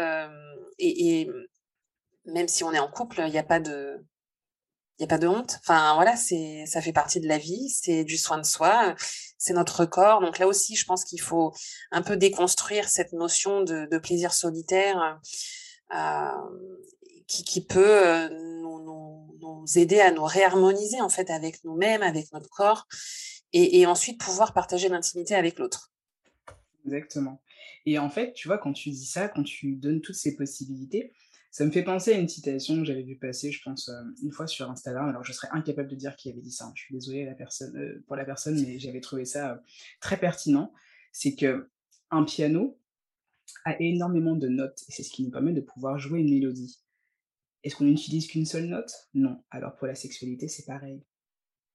et, 0.78 1.20
et, 1.20 1.30
même 2.26 2.48
si 2.48 2.64
on 2.64 2.72
est 2.72 2.78
en 2.78 2.90
couple, 2.90 3.22
il 3.26 3.32
n'y 3.32 3.38
a 3.38 3.42
pas 3.42 3.60
de 3.60 3.96
il 4.98 5.02
y 5.02 5.04
a 5.04 5.08
pas 5.08 5.18
de 5.18 5.26
honte. 5.26 5.58
Enfin 5.60 5.94
voilà, 5.94 6.14
c'est 6.16 6.64
ça 6.66 6.80
fait 6.80 6.92
partie 6.92 7.20
de 7.20 7.26
la 7.26 7.38
vie, 7.38 7.70
c'est 7.70 8.04
du 8.04 8.16
soin 8.16 8.38
de 8.38 8.44
soi, 8.44 8.94
c'est 9.40 9.54
notre 9.54 9.86
corps. 9.86 10.20
Donc 10.20 10.38
là 10.38 10.46
aussi, 10.46 10.76
je 10.76 10.84
pense 10.84 11.04
qu'il 11.04 11.20
faut 11.20 11.52
un 11.90 12.02
peu 12.02 12.16
déconstruire 12.16 12.88
cette 12.88 13.12
notion 13.12 13.62
de, 13.62 13.98
plaisir 13.98 14.32
solitaire 14.32 15.18
qui, 17.26 17.42
qui, 17.42 17.64
peut 17.64 18.28
nous, 18.28 18.84
nous, 18.84 19.38
nous, 19.40 19.64
aider 19.78 20.00
à 20.00 20.12
nous 20.12 20.24
réharmoniser 20.24 21.00
en 21.00 21.08
fait 21.08 21.30
avec 21.30 21.64
nous-mêmes, 21.64 22.02
avec 22.02 22.32
notre 22.32 22.50
corps, 22.50 22.86
et, 23.52 23.80
et 23.80 23.86
ensuite 23.86 24.20
pouvoir 24.20 24.52
partager 24.52 24.88
l'intimité 24.88 25.34
avec 25.34 25.58
l'autre. 25.58 25.90
Exactement. 26.84 27.42
Et 27.86 27.98
en 27.98 28.10
fait, 28.10 28.34
tu 28.34 28.46
vois, 28.46 28.58
quand 28.58 28.72
tu 28.72 28.90
dis 28.90 29.06
ça, 29.06 29.28
quand 29.28 29.42
tu 29.42 29.76
donnes 29.76 30.02
toutes 30.02 30.16
ces 30.16 30.36
possibilités, 30.36 31.12
ça 31.50 31.64
me 31.64 31.70
fait 31.70 31.82
penser 31.82 32.12
à 32.12 32.18
une 32.18 32.28
citation 32.28 32.76
que 32.76 32.84
j'avais 32.84 33.02
vu 33.02 33.16
passer, 33.16 33.50
je 33.50 33.60
pense, 33.62 33.88
euh, 33.88 34.02
une 34.22 34.30
fois 34.30 34.46
sur 34.46 34.70
Instagram. 34.70 35.08
Alors, 35.08 35.24
je 35.24 35.32
serais 35.32 35.48
incapable 35.50 35.88
de 35.88 35.96
dire 35.96 36.14
qui 36.16 36.30
avait 36.30 36.40
dit 36.40 36.52
ça. 36.52 36.66
Hein. 36.66 36.72
Je 36.76 36.82
suis 36.82 36.94
désolée 36.94 37.26
euh, 37.26 38.02
pour 38.06 38.16
la 38.16 38.24
personne, 38.24 38.60
mais 38.60 38.78
j'avais 38.78 39.00
trouvé 39.00 39.24
ça 39.24 39.52
euh, 39.52 39.56
très 40.00 40.16
pertinent. 40.16 40.72
C'est 41.12 41.34
que 41.34 41.68
un 42.10 42.24
piano 42.24 42.78
a 43.64 43.80
énormément 43.80 44.36
de 44.36 44.46
notes 44.48 44.84
et 44.88 44.92
c'est 44.92 45.02
ce 45.02 45.10
qui 45.10 45.24
nous 45.24 45.30
permet 45.30 45.52
de 45.52 45.60
pouvoir 45.60 45.98
jouer 45.98 46.20
une 46.20 46.30
mélodie. 46.30 46.78
Est-ce 47.64 47.74
qu'on 47.74 47.84
n'utilise 47.84 48.28
qu'une 48.28 48.46
seule 48.46 48.66
note? 48.66 48.92
Non. 49.14 49.42
Alors 49.50 49.74
pour 49.74 49.88
la 49.88 49.96
sexualité, 49.96 50.46
c'est 50.46 50.64
pareil 50.64 51.02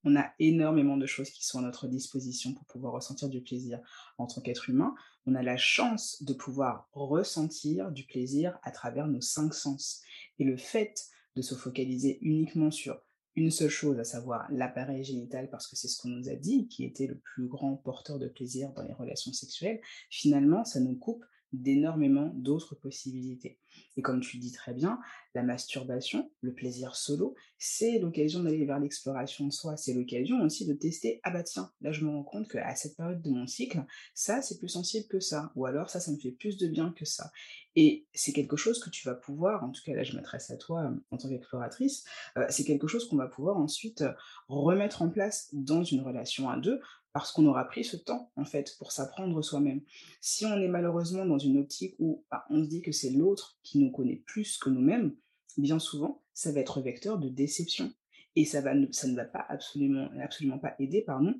on 0.05 0.15
a 0.15 0.31
énormément 0.39 0.97
de 0.97 1.07
choses 1.07 1.31
qui 1.31 1.45
sont 1.45 1.59
à 1.59 1.63
notre 1.63 1.87
disposition 1.87 2.53
pour 2.53 2.65
pouvoir 2.65 2.93
ressentir 2.93 3.27
du 3.27 3.41
plaisir 3.41 3.79
en 4.17 4.27
tant 4.27 4.39
qu'être 4.39 4.69
humain. 4.69 4.95
On 5.25 5.35
a 5.35 5.41
la 5.41 5.57
chance 5.57 6.21
de 6.23 6.33
pouvoir 6.33 6.87
ressentir 6.93 7.91
du 7.91 8.05
plaisir 8.05 8.57
à 8.63 8.71
travers 8.71 9.07
nos 9.07 9.21
cinq 9.21 9.53
sens. 9.53 10.01
Et 10.37 10.43
le 10.43 10.57
fait 10.57 11.05
de 11.35 11.41
se 11.41 11.55
focaliser 11.55 12.19
uniquement 12.21 12.71
sur 12.71 13.01
une 13.35 13.51
seule 13.51 13.69
chose, 13.69 13.99
à 13.99 14.05
savoir 14.05 14.47
l'appareil 14.49 15.03
génital, 15.03 15.49
parce 15.49 15.67
que 15.67 15.75
c'est 15.75 15.89
ce 15.89 16.01
qu'on 16.01 16.09
nous 16.09 16.29
a 16.29 16.35
dit, 16.35 16.67
qui 16.67 16.85
était 16.85 17.07
le 17.07 17.17
plus 17.17 17.47
grand 17.47 17.75
porteur 17.75 18.17
de 18.17 18.27
plaisir 18.27 18.71
dans 18.73 18.83
les 18.83 18.93
relations 18.93 19.33
sexuelles, 19.33 19.81
finalement, 20.09 20.63
ça 20.63 20.79
nous 20.79 20.95
coupe 20.95 21.25
d'énormément 21.61 22.31
d'autres 22.35 22.75
possibilités. 22.75 23.59
Et 23.97 24.01
comme 24.01 24.21
tu 24.21 24.37
dis 24.37 24.51
très 24.51 24.73
bien, 24.73 24.99
la 25.33 25.43
masturbation, 25.43 26.29
le 26.41 26.53
plaisir 26.53 26.95
solo, 26.95 27.35
c'est 27.57 27.99
l'occasion 27.99 28.43
d'aller 28.43 28.65
vers 28.65 28.79
l'exploration 28.79 29.45
de 29.47 29.51
soi. 29.51 29.77
C'est 29.77 29.93
l'occasion 29.93 30.41
aussi 30.41 30.65
de 30.65 30.73
tester, 30.73 31.19
ah 31.23 31.31
bah 31.31 31.43
tiens, 31.43 31.71
là 31.81 31.91
je 31.91 32.03
me 32.03 32.09
rends 32.09 32.23
compte 32.23 32.49
qu'à 32.49 32.75
cette 32.75 32.95
période 32.95 33.21
de 33.21 33.29
mon 33.29 33.47
cycle, 33.47 33.83
ça 34.13 34.41
c'est 34.41 34.57
plus 34.57 34.69
sensible 34.69 35.07
que 35.07 35.19
ça. 35.19 35.51
Ou 35.55 35.65
alors 35.65 35.89
ça, 35.89 35.99
ça 35.99 36.11
me 36.11 36.17
fait 36.17 36.31
plus 36.31 36.57
de 36.57 36.67
bien 36.67 36.91
que 36.91 37.05
ça. 37.05 37.31
Et 37.75 38.05
c'est 38.13 38.33
quelque 38.33 38.55
chose 38.57 38.79
que 38.79 38.89
tu 38.89 39.07
vas 39.07 39.15
pouvoir, 39.15 39.63
en 39.63 39.71
tout 39.71 39.81
cas 39.85 39.93
là 39.93 40.03
je 40.03 40.15
m'adresse 40.15 40.49
à 40.51 40.57
toi 40.57 40.83
euh, 40.83 40.95
en 41.11 41.17
tant 41.17 41.29
qu'exploratrice, 41.29 42.05
euh, 42.37 42.45
c'est 42.49 42.63
quelque 42.63 42.87
chose 42.87 43.07
qu'on 43.09 43.17
va 43.17 43.27
pouvoir 43.27 43.57
ensuite 43.57 44.01
euh, 44.01 44.13
remettre 44.47 45.01
en 45.01 45.09
place 45.09 45.49
dans 45.53 45.83
une 45.83 46.01
relation 46.01 46.49
à 46.49 46.57
deux 46.57 46.79
parce 47.15 47.31
qu'on 47.31 47.45
aura 47.45 47.63
pris 47.63 47.85
ce 47.85 47.95
temps, 47.95 48.29
en 48.35 48.43
fait, 48.43 48.75
pour 48.77 48.91
s'apprendre 48.91 49.41
soi-même. 49.41 49.79
Si 50.19 50.45
on 50.45 50.61
est 50.61 50.67
malheureusement 50.67 51.25
dans 51.25 51.37
une 51.37 51.57
optique 51.57 51.95
où 51.97 52.25
bah, 52.29 52.43
on 52.49 52.61
se 52.61 52.67
dit 52.67 52.81
que 52.81 52.91
c'est 52.91 53.09
l'autre 53.09 53.57
qui 53.63 53.79
nous 53.79 53.89
connaît 53.89 54.17
plus 54.17 54.57
que 54.57 54.69
nous-mêmes, 54.69 55.15
bien 55.55 55.79
souvent, 55.79 56.21
ça 56.33 56.51
va 56.51 56.59
être 56.59 56.81
vecteur 56.81 57.17
de 57.17 57.29
déception. 57.29 57.93
Et 58.35 58.43
ça, 58.43 58.59
va, 58.59 58.73
ça 58.91 59.07
ne 59.07 59.15
va 59.15 59.23
pas 59.23 59.45
absolument, 59.47 60.09
absolument 60.21 60.59
pas 60.59 60.75
aider 60.77 61.03
pardon, 61.03 61.39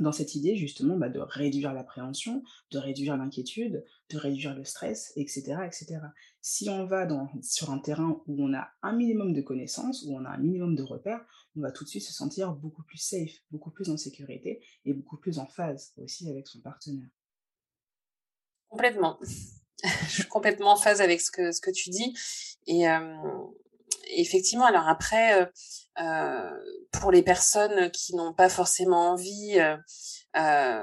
dans 0.00 0.12
cette 0.12 0.34
idée 0.34 0.56
justement 0.56 0.96
bah, 0.96 1.08
de 1.08 1.20
réduire 1.20 1.72
l'appréhension, 1.72 2.42
de 2.70 2.78
réduire 2.78 3.16
l'inquiétude, 3.16 3.84
de 4.10 4.16
réduire 4.18 4.54
le 4.54 4.64
stress, 4.64 5.12
etc., 5.16 5.58
etc. 5.66 6.00
Si 6.40 6.68
on 6.70 6.86
va 6.86 7.06
sur 7.42 7.70
un 7.70 7.78
terrain 7.78 8.20
où 8.26 8.42
on 8.42 8.54
a 8.54 8.68
un 8.82 8.92
minimum 8.92 9.32
de 9.32 9.42
connaissances, 9.42 10.04
où 10.06 10.16
on 10.16 10.24
a 10.24 10.30
un 10.30 10.38
minimum 10.38 10.74
de 10.74 10.82
repères, 10.82 11.24
on 11.56 11.60
va 11.60 11.70
tout 11.70 11.84
de 11.84 11.88
suite 11.88 12.02
se 12.02 12.12
sentir 12.12 12.52
beaucoup 12.52 12.82
plus 12.82 12.98
safe, 12.98 13.32
beaucoup 13.50 13.70
plus 13.70 13.90
en 13.90 13.96
sécurité 13.96 14.64
et 14.84 14.92
beaucoup 14.92 15.18
plus 15.18 15.38
en 15.38 15.46
phase 15.46 15.92
aussi 15.98 16.28
avec 16.28 16.48
son 16.48 16.60
partenaire. 16.60 17.08
Complètement. 18.68 19.18
Je 20.04 20.10
suis 20.10 20.24
complètement 20.24 20.72
en 20.72 20.76
phase 20.76 21.00
avec 21.00 21.20
ce 21.20 21.30
que, 21.30 21.70
tu 21.70 21.90
dis. 21.90 22.14
Et, 22.66 22.86
effectivement, 24.16 24.64
alors 24.64 24.88
après, 24.88 25.40
euh, 25.40 25.46
euh, 26.00 26.50
pour 26.92 27.10
les 27.10 27.22
personnes 27.22 27.90
qui 27.90 28.14
n'ont 28.14 28.32
pas 28.32 28.48
forcément 28.48 29.10
envie, 29.10 29.58
euh, 30.36 30.82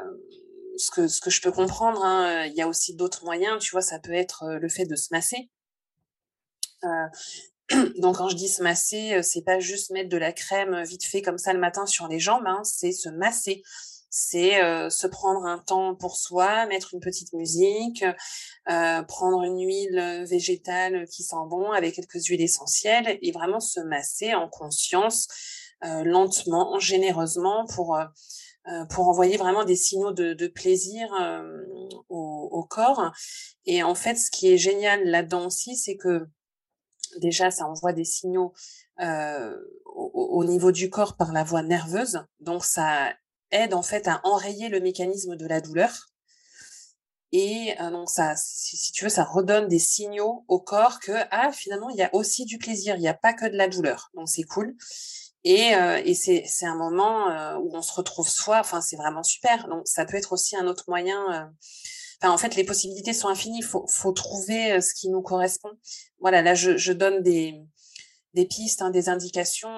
ce, 0.78 0.92
que, 0.92 1.08
ce 1.08 1.22
que 1.22 1.30
je 1.30 1.42
peux 1.42 1.52
comprendre, 1.52 2.04
hein, 2.04 2.46
il 2.46 2.54
y 2.54 2.62
a 2.62 2.68
aussi 2.68 2.96
d'autres 2.96 3.24
moyens, 3.24 3.62
tu 3.62 3.72
vois, 3.72 3.82
ça 3.82 4.00
peut 4.00 4.14
être 4.14 4.46
le 4.60 4.70
fait 4.70 4.86
de 4.86 4.96
se 4.96 5.08
masser. 5.12 5.50
donc 7.98 8.18
quand 8.18 8.30
je 8.30 8.36
dis 8.36 8.48
se 8.48 8.62
masser, 8.62 9.22
c'est 9.24 9.42
pas 9.42 9.60
juste 9.60 9.90
mettre 9.92 10.10
de 10.10 10.18
la 10.18 10.32
crème 10.32 10.84
vite 10.84 11.06
fait 11.06 11.22
comme 11.22 11.38
ça 11.38 11.54
le 11.54 11.60
matin 11.60 11.86
sur 11.86 12.08
les 12.08 12.20
jambes, 12.20 12.46
hein, 12.46 12.62
c'est 12.64 12.92
se 12.92 13.10
masser 13.10 13.64
c'est 14.20 14.64
euh, 14.64 14.90
se 14.90 15.06
prendre 15.06 15.46
un 15.46 15.60
temps 15.60 15.94
pour 15.94 16.18
soi, 16.18 16.66
mettre 16.66 16.96
une 16.96 17.00
petite 17.00 17.34
musique, 17.34 18.04
euh, 18.68 19.04
prendre 19.04 19.44
une 19.44 19.60
huile 19.60 20.26
végétale 20.28 21.06
qui 21.08 21.22
sent 21.22 21.36
bon 21.48 21.72
avec 21.72 21.94
quelques 21.94 22.26
huiles 22.26 22.42
essentielles 22.42 23.20
et 23.22 23.32
vraiment 23.32 23.60
se 23.60 23.80
masser 23.80 24.34
en 24.34 24.50
conscience, 24.50 25.28
euh, 25.86 26.04
lentement, 26.04 26.80
généreusement 26.80 27.66
pour 27.68 28.00
pour 28.90 29.08
envoyer 29.08 29.38
vraiment 29.38 29.64
des 29.64 29.78
signaux 29.78 30.12
de, 30.12 30.48
plaisir 30.48 31.08
au, 32.10 32.68
corps. 32.70 33.14
Et 33.66 33.82
en 33.82 33.96
fait, 33.96 34.16
ce 34.16 34.30
qui 34.30 34.52
est 34.52 34.58
génial 34.58 35.06
là-dedans 35.06 35.46
aussi, 35.46 35.78
c'est 35.78 35.96
que 35.96 36.28
déjà, 37.22 37.50
ça 37.50 37.66
envoie 37.66 37.94
des 37.94 38.04
signaux 38.04 38.52
au, 39.00 40.12
au, 40.12 40.44
niveau 40.44 40.74
du 40.74 40.90
corps 40.90 41.16
par 41.16 41.32
la 41.32 41.46
voie 41.46 41.64
nerveuse. 41.64 42.26
Donc, 42.42 42.66
ça 42.66 43.14
aide 43.52 43.74
en 43.74 43.84
fait 43.84 44.08
à 44.08 44.22
enrayer 44.24 44.70
le 44.70 44.80
mécanisme 44.80 45.36
de 45.36 45.48
la 45.48 45.62
douleur. 45.62 46.08
Et 47.34 47.76
euh, 47.82 47.92
donc 47.92 48.10
ça, 48.10 48.36
si, 48.38 48.92
tu 48.94 49.04
veux, 49.04 49.10
ça 49.10 49.26
redonne 49.26 49.68
des 49.68 49.80
signaux 49.80 50.46
au 50.48 50.60
corps 50.60 51.00
que 51.00 51.12
ah 51.32 51.52
finalement 51.52 51.90
il 51.90 51.98
y 51.98 52.04
a 52.04 52.10
aussi 52.14 52.46
du 52.46 52.58
plaisir, 52.58 52.96
il 52.96 53.02
n'y 53.02 53.08
a 53.08 53.14
pas 53.14 53.34
que 53.34 53.46
de 53.46 53.58
la 53.58 53.68
douleur. 53.68 54.10
Donc 54.16 54.30
c'est 54.30 54.44
cool. 54.44 54.76
Et, 55.44 55.76
euh, 55.76 56.02
et 56.04 56.14
c'est 56.14 56.66
un 56.66 56.76
moment 56.76 57.30
euh, 57.30 57.56
où 57.58 57.74
on 57.74 57.82
se 57.82 57.94
retrouve 57.94 58.28
soi. 58.28 58.60
Enfin 58.60 58.82
c'est 58.82 58.98
vraiment 58.98 59.24
super. 59.24 59.68
Donc 59.70 59.88
ça 59.88 60.06
peut 60.06 60.18
être 60.18 60.34
aussi 60.34 60.58
un 60.58 60.68
autre 60.68 60.86
moyen. 60.90 61.22
Euh, 61.34 61.46
enfin 62.22 62.34
en 62.34 62.38
fait 62.38 62.56
les 62.56 62.66
possibilités 62.66 63.14
sont 63.14 63.30
infinies. 63.30 63.62
Faut 63.62 63.86
faut 63.88 64.12
trouver 64.12 64.82
ce 64.82 64.94
qui 64.94 65.10
nous 65.10 65.22
correspond. 65.22 65.72
Voilà 66.20 66.42
là 66.42 66.54
je 66.54 66.78
je 66.78 66.92
donne 66.92 67.22
des 67.24 67.62
des 68.34 68.46
pistes, 68.46 68.82
hein, 68.82 68.90
des 68.90 69.10
indications. 69.10 69.72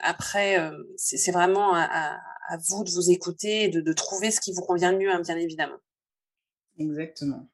après 0.00 0.58
c'est 0.96 1.32
vraiment 1.32 1.74
à 1.74 2.16
vous 2.56 2.84
de 2.84 2.90
vous 2.90 3.10
écouter 3.10 3.64
et 3.64 3.68
de, 3.68 3.92
trouver 3.92 4.30
ce 4.30 4.40
qui 4.40 4.52
vous 4.52 4.62
convient 4.62 4.92
le 4.92 4.98
mieux, 4.98 5.10
hein, 5.10 5.20
bien 5.20 5.36
évidemment. 5.36 5.78
Exactement. 6.78 7.48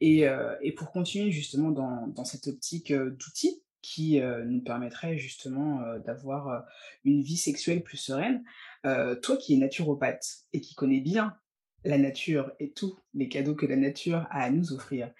Et, 0.00 0.28
euh, 0.28 0.54
et, 0.60 0.72
pour 0.72 0.92
continuer 0.92 1.30
justement 1.30 1.70
dans, 1.70 2.06
dans 2.08 2.24
cette 2.24 2.46
optique 2.48 2.90
euh, 2.90 3.10
d'outils 3.10 3.62
qui 3.80 4.20
euh, 4.20 4.44
nous 4.44 4.60
permettrait 4.60 5.16
justement 5.16 5.80
d'avoir 6.04 6.66
une 7.04 7.22
vie 7.22 7.36
sexuelle 7.36 7.82
plus 7.82 7.96
sereine, 7.96 8.44
toi 8.82 9.36
qui 9.36 9.54
es 9.54 9.56
naturopathe 9.56 10.44
et 10.52 10.60
qui 10.60 10.74
connais 10.74 11.00
bien 11.00 11.36
la 11.84 11.96
nature 11.96 12.52
et 12.58 12.72
tous 12.72 12.98
les 13.14 13.28
cadeaux 13.28 13.54
que 13.54 13.66
la 13.66 13.76
nature 13.76 14.26
a 14.30 14.42
à 14.42 14.50
nous 14.50 14.72
offrir, 14.72 15.12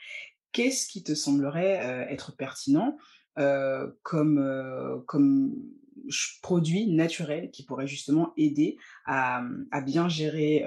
qu'est-ce 0.52 0.88
qui 0.88 1.02
te 1.04 1.14
semblerait 1.14 2.06
être 2.10 2.36
pertinent 2.36 2.98
comme, 4.02 5.04
comme 5.06 5.54
produits 6.42 6.86
naturels 6.86 7.50
qui 7.50 7.64
pourraient 7.64 7.86
justement 7.86 8.32
aider 8.36 8.76
à, 9.06 9.42
bien 9.84 10.08
gérer 10.08 10.64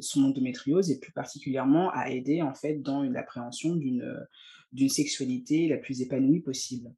son 0.00 0.24
endométriose 0.24 0.90
et 0.90 0.98
plus 0.98 1.12
particulièrement 1.12 1.90
à 1.90 2.10
aider 2.10 2.42
en 2.42 2.54
fait 2.54 2.82
dans 2.82 3.02
l'appréhension 3.02 3.76
d'une 3.76 4.26
d'une 4.72 4.88
sexualité 4.88 5.66
la 5.66 5.78
plus 5.78 6.00
épanouie 6.00 6.40
possible. 6.40 6.92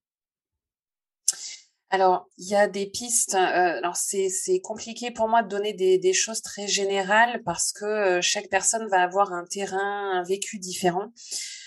Alors, 1.92 2.26
il 2.38 2.48
y 2.48 2.54
a 2.54 2.68
des 2.68 2.86
pistes. 2.86 3.34
alors, 3.34 3.96
c'est 3.96 4.60
compliqué 4.62 5.10
pour 5.10 5.28
moi 5.28 5.42
de 5.42 5.48
donner 5.48 5.74
des, 5.74 5.98
des 5.98 6.14
choses 6.14 6.40
très 6.40 6.66
générales 6.66 7.42
parce 7.44 7.70
que 7.70 8.18
chaque 8.22 8.48
personne 8.48 8.88
va 8.88 9.02
avoir 9.02 9.34
un 9.34 9.44
terrain, 9.44 10.18
un 10.18 10.22
vécu 10.22 10.58
différent. 10.58 11.12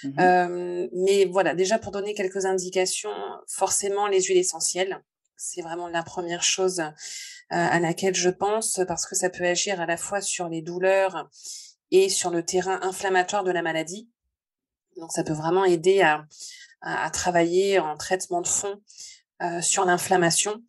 Mmh 0.04 0.88
mais 0.94 1.26
voilà, 1.26 1.54
déjà 1.54 1.78
pour 1.78 1.92
donner 1.92 2.14
quelques 2.14 2.46
indications, 2.46 3.10
forcément 3.48 4.08
les 4.08 4.22
huiles 4.24 4.38
essentielles. 4.38 5.00
C'est 5.38 5.62
vraiment 5.62 5.88
la 5.88 6.04
première 6.04 6.44
chose 6.44 6.80
euh, 6.80 6.90
à 7.50 7.80
laquelle 7.80 8.16
je 8.16 8.30
pense 8.30 8.80
parce 8.88 9.06
que 9.06 9.16
ça 9.16 9.30
peut 9.30 9.46
agir 9.46 9.80
à 9.80 9.86
la 9.86 9.98
fois 9.98 10.20
sur 10.22 10.50
les 10.50 10.62
douleurs 10.62 11.30
et 11.92 12.10
sur 12.10 12.32
le 12.32 12.44
terrain 12.44 12.80
inflammatoire 12.82 13.44
de 13.44 13.52
la 13.52 13.62
maladie. 13.62 14.10
Donc 14.98 15.12
ça 15.12 15.24
peut 15.24 15.34
vraiment 15.34 15.66
aider 15.66 16.02
à, 16.02 16.26
travailler 17.12 17.80
en 17.80 17.98
traitement 17.98 18.42
de 18.42 18.48
fond 18.48 18.82
euh, 19.42 19.62
sur 19.62 19.86
l'inflammation 19.86 20.62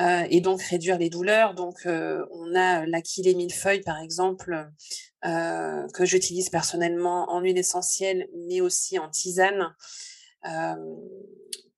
euh, 0.00 0.26
et 0.30 0.40
donc 0.40 0.62
réduire 0.62 0.98
les 0.98 1.10
douleurs. 1.10 1.54
Donc 1.54 1.86
on 1.86 2.54
a 2.54 2.84
l'achillée 2.86 3.34
millefeuille 3.34 3.80
par 3.80 3.98
exemple 3.98 4.68
que 5.22 6.04
j'utilise 6.04 6.50
personnellement 6.50 7.30
en 7.30 7.40
huile 7.40 7.58
essentielle 7.58 8.28
mais 8.48 8.60
aussi 8.60 8.98
en 8.98 9.08
tisane 9.08 9.74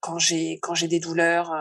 quand 0.01 0.19
j'ai 0.19 0.59
quand 0.61 0.75
j'ai 0.75 0.89
des 0.89 1.01
douleurs 1.01 1.53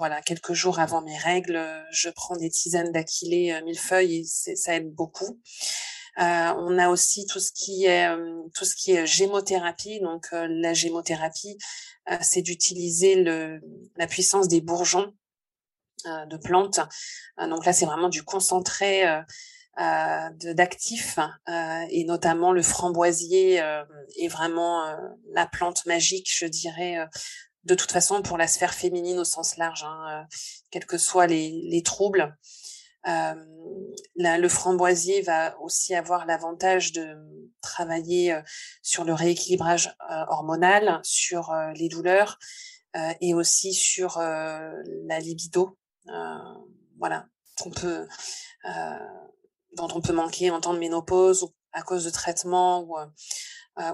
voilà, 0.00 0.22
quelques 0.22 0.54
jours 0.54 0.78
avant 0.78 1.02
mes 1.02 1.18
règles, 1.18 1.62
je 1.90 2.08
prends 2.08 2.34
des 2.34 2.48
tisanes 2.48 2.90
d'aquilée 2.90 3.52
euh, 3.52 3.62
millefeuille 3.66 4.20
et 4.20 4.24
ça 4.24 4.74
aide 4.74 4.94
beaucoup. 4.94 5.38
on 6.16 6.78
a 6.78 6.88
aussi 6.88 7.26
tout 7.26 7.38
ce 7.38 7.52
qui 7.52 7.84
est 7.84 8.08
tout 8.54 8.64
ce 8.64 8.74
qui 8.74 8.92
est 8.92 9.06
gémothérapie. 9.06 10.00
Donc 10.00 10.28
la 10.32 10.72
gémothérapie, 10.72 11.58
c'est 12.22 12.40
d'utiliser 12.40 13.22
la 13.96 14.06
puissance 14.06 14.48
des 14.48 14.62
bourgeons 14.62 15.12
de 16.06 16.36
plantes. 16.38 16.80
donc 17.38 17.66
là, 17.66 17.74
c'est 17.74 17.86
vraiment 17.86 18.08
du 18.08 18.22
concentré 18.22 19.04
d'actifs 19.76 21.18
et 21.90 22.04
notamment 22.04 22.52
le 22.52 22.62
framboisier 22.62 23.62
est 24.18 24.28
vraiment 24.28 24.96
la 25.32 25.46
plante 25.46 25.84
magique, 25.86 26.30
je 26.34 26.46
dirais, 26.46 26.96
de 27.64 27.74
toute 27.74 27.92
façon 27.92 28.22
pour 28.22 28.38
la 28.38 28.46
sphère 28.46 28.74
féminine 28.74 29.18
au 29.18 29.24
sens 29.24 29.56
large, 29.56 29.84
hein, 29.84 30.26
quels 30.70 30.86
que 30.86 30.98
soient 30.98 31.26
les, 31.26 31.50
les 31.68 31.82
troubles. 31.82 32.36
Euh, 33.06 33.34
le 34.16 34.48
framboisier 34.48 35.22
va 35.22 35.58
aussi 35.60 35.94
avoir 35.94 36.26
l'avantage 36.26 36.92
de 36.92 37.16
travailler 37.62 38.38
sur 38.82 39.04
le 39.04 39.14
rééquilibrage 39.14 39.94
hormonal, 40.28 41.00
sur 41.02 41.52
les 41.74 41.88
douleurs 41.88 42.38
et 43.20 43.34
aussi 43.34 43.72
sur 43.72 44.18
la 44.18 45.18
libido. 45.18 45.78
voilà, 46.98 47.26
qu'on 47.58 47.70
peut, 47.70 48.06
dont 49.76 49.88
on 49.94 50.00
peut 50.00 50.12
manquer 50.12 50.50
en 50.50 50.60
temps 50.60 50.74
de 50.74 50.78
ménopause 50.78 51.42
ou 51.42 51.54
à 51.72 51.82
cause 51.82 52.04
de 52.04 52.10
traitements 52.10 52.82
ou, 52.82 52.96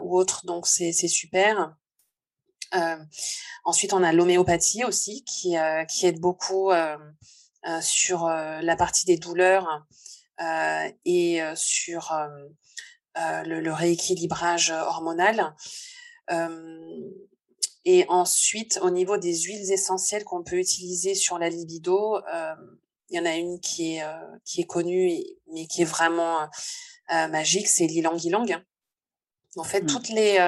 ou 0.03 0.19
autre. 0.19 0.45
Donc 0.47 0.67
c'est 0.67 0.93
super. 0.93 1.77
Euh, 2.75 2.97
ensuite, 3.65 3.93
on 3.93 4.03
a 4.03 4.13
l'homéopathie 4.13 4.85
aussi 4.85 5.25
qui, 5.25 5.57
euh, 5.57 5.85
qui 5.85 6.07
aide 6.07 6.21
beaucoup 6.21 6.71
euh, 6.71 6.97
sur 7.81 8.29
la 8.29 8.77
partie 8.77 9.07
des 9.07 9.17
douleurs 9.17 9.85
et 11.05 11.41
sur 11.57 12.15
le, 13.17 13.61
le, 13.61 13.73
rééquilibrage 13.73 14.71
hormonal. 14.71 15.53
et 17.85 18.07
ensuite, 18.09 18.79
au 18.83 18.91
niveau 18.91 19.17
des 19.17 19.37
huiles 19.37 19.73
essentielles 19.73 20.23
qu'on 20.23 20.45
peut 20.45 20.61
utiliser 20.61 21.17
sur 21.17 21.41
la 21.41 21.49
libido, 21.49 22.21
il 23.11 23.17
y 23.17 23.19
en 23.19 23.27
a 23.27 23.35
une 23.35 23.59
qui 23.59 23.97
est, 23.97 24.05
qui 24.45 24.61
est 24.61 24.67
connue, 24.67 25.25
mais 25.53 25.67
qui 25.67 25.83
est 25.83 25.87
vraiment 25.87 26.49
magique, 27.11 27.67
c'est 27.67 27.89
l'ilang-ilang. 27.89 28.63
En 29.57 29.65
fait, 29.65 29.83
mmh. 29.83 29.87
toutes 29.87 30.09
les 30.11 30.39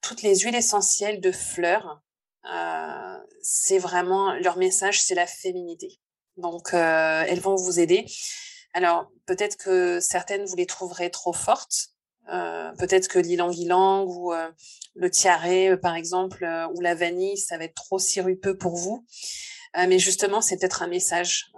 toutes 0.00 0.22
les 0.22 0.40
huiles 0.40 0.54
essentielles 0.54 1.20
de 1.20 1.32
fleurs, 1.32 2.02
euh, 2.52 3.18
c'est 3.42 3.78
vraiment 3.78 4.34
leur 4.34 4.56
message, 4.56 5.02
c'est 5.02 5.14
la 5.14 5.26
féminité. 5.26 6.00
Donc, 6.36 6.72
euh, 6.72 7.24
elles 7.26 7.40
vont 7.40 7.54
vous 7.54 7.80
aider. 7.80 8.06
Alors, 8.72 9.10
peut-être 9.26 9.56
que 9.56 10.00
certaines 10.00 10.44
vous 10.44 10.56
les 10.56 10.66
trouverez 10.66 11.10
trop 11.10 11.32
fortes. 11.32 11.88
Euh, 12.32 12.70
peut-être 12.78 13.08
que 13.08 13.18
l'ilang-ilang 13.18 14.04
ou 14.06 14.32
euh, 14.32 14.48
le 14.94 15.10
tiare, 15.10 15.78
par 15.80 15.96
exemple, 15.96 16.44
euh, 16.44 16.68
ou 16.74 16.80
la 16.80 16.94
vanille, 16.94 17.36
ça 17.36 17.58
va 17.58 17.64
être 17.64 17.74
trop 17.74 17.98
sirupeux 17.98 18.56
pour 18.56 18.76
vous. 18.76 19.04
mais 19.88 19.98
justement, 19.98 20.40
c'est 20.40 20.56
peut-être 20.58 20.82
un 20.82 20.88
message. 20.88 21.52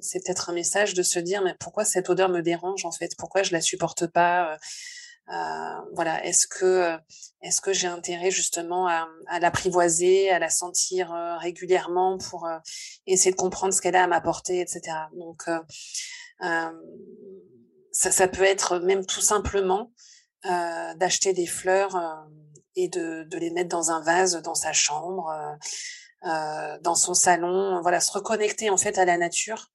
c'est 0.00 0.24
peut-être 0.24 0.50
un 0.50 0.52
message 0.54 0.94
de 0.94 1.02
se 1.02 1.18
dire, 1.18 1.42
mais 1.42 1.54
pourquoi 1.58 1.84
cette 1.84 2.08
odeur 2.10 2.28
me 2.28 2.40
dérange 2.42 2.84
en 2.84 2.92
fait? 2.92 3.12
Pourquoi 3.18 3.42
je 3.42 3.52
la 3.52 3.60
supporte 3.60 4.06
pas? 4.06 4.52
euh, 4.52 4.56
voilà, 5.94 6.24
est-ce 6.24 6.46
que 6.46 6.64
euh, 6.64 6.98
est-ce 7.42 7.60
que 7.60 7.72
j'ai 7.72 7.86
intérêt 7.86 8.30
justement 8.30 8.86
à, 8.86 9.08
l'apprivoiser, 9.40 10.30
à 10.30 10.38
la 10.38 10.50
sentir 10.50 11.12
euh, 11.12 11.36
régulièrement 11.38 12.18
pour 12.18 12.48
essayer 13.06 13.30
de 13.30 13.36
comprendre 13.36 13.72
ce 13.72 13.80
qu'elle 13.80 13.96
a 13.96 14.04
à 14.04 14.06
m'apporter, 14.06 14.60
etc. 14.60 14.96
Donc 15.14 15.44
ça, 17.92 18.10
ça 18.10 18.28
peut 18.28 18.44
être 18.44 18.78
même 18.78 19.06
tout 19.06 19.20
simplement 19.20 19.92
d'acheter 20.44 21.32
des 21.32 21.46
fleurs 21.46 22.26
et 22.76 22.88
de, 22.88 23.26
les 23.36 23.50
mettre 23.50 23.68
dans 23.68 23.90
un 23.90 24.00
vase 24.00 24.40
dans 24.42 24.54
sa 24.54 24.72
chambre, 24.72 25.30
euh, 26.26 26.78
dans 26.80 26.94
son 26.94 27.14
salon. 27.14 27.80
Voilà, 27.82 28.00
se 28.00 28.12
reconnecter 28.12 28.70
en 28.70 28.76
fait 28.76 28.98
à 28.98 29.04
la 29.04 29.16
nature. 29.16 29.70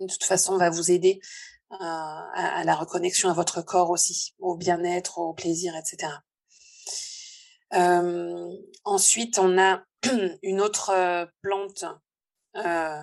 De 0.00 0.06
toute 0.06 0.24
façon, 0.24 0.56
va 0.56 0.70
vous 0.70 0.90
aider 0.90 1.20
à, 1.70 2.62
la 2.64 2.74
reconnexion 2.74 3.28
à 3.28 3.32
votre 3.32 3.62
corps 3.62 3.90
aussi, 3.90 4.34
au 4.38 4.56
bien-être, 4.56 5.18
au 5.18 5.34
plaisir, 5.34 5.74
etc. 5.76 6.12
Euh, 7.74 8.50
ensuite, 8.84 9.38
on 9.38 9.58
a 9.58 9.84
une 10.42 10.60
autre 10.60 10.90
euh, 10.90 11.26
plante, 11.42 11.84
euh, 12.56 13.02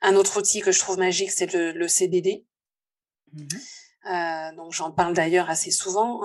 un 0.00 0.16
autre 0.16 0.38
outil 0.38 0.60
que 0.60 0.72
je 0.72 0.80
trouve 0.80 0.98
magique, 0.98 1.30
c'est 1.30 1.52
le, 1.52 1.72
le, 1.72 1.88
CBD. 1.88 2.46
Mmh 3.32 3.46
donc, 4.54 4.72
j'en 4.72 4.92
parle 4.92 5.14
d'ailleurs 5.14 5.50
assez 5.50 5.72
souvent 5.72 6.20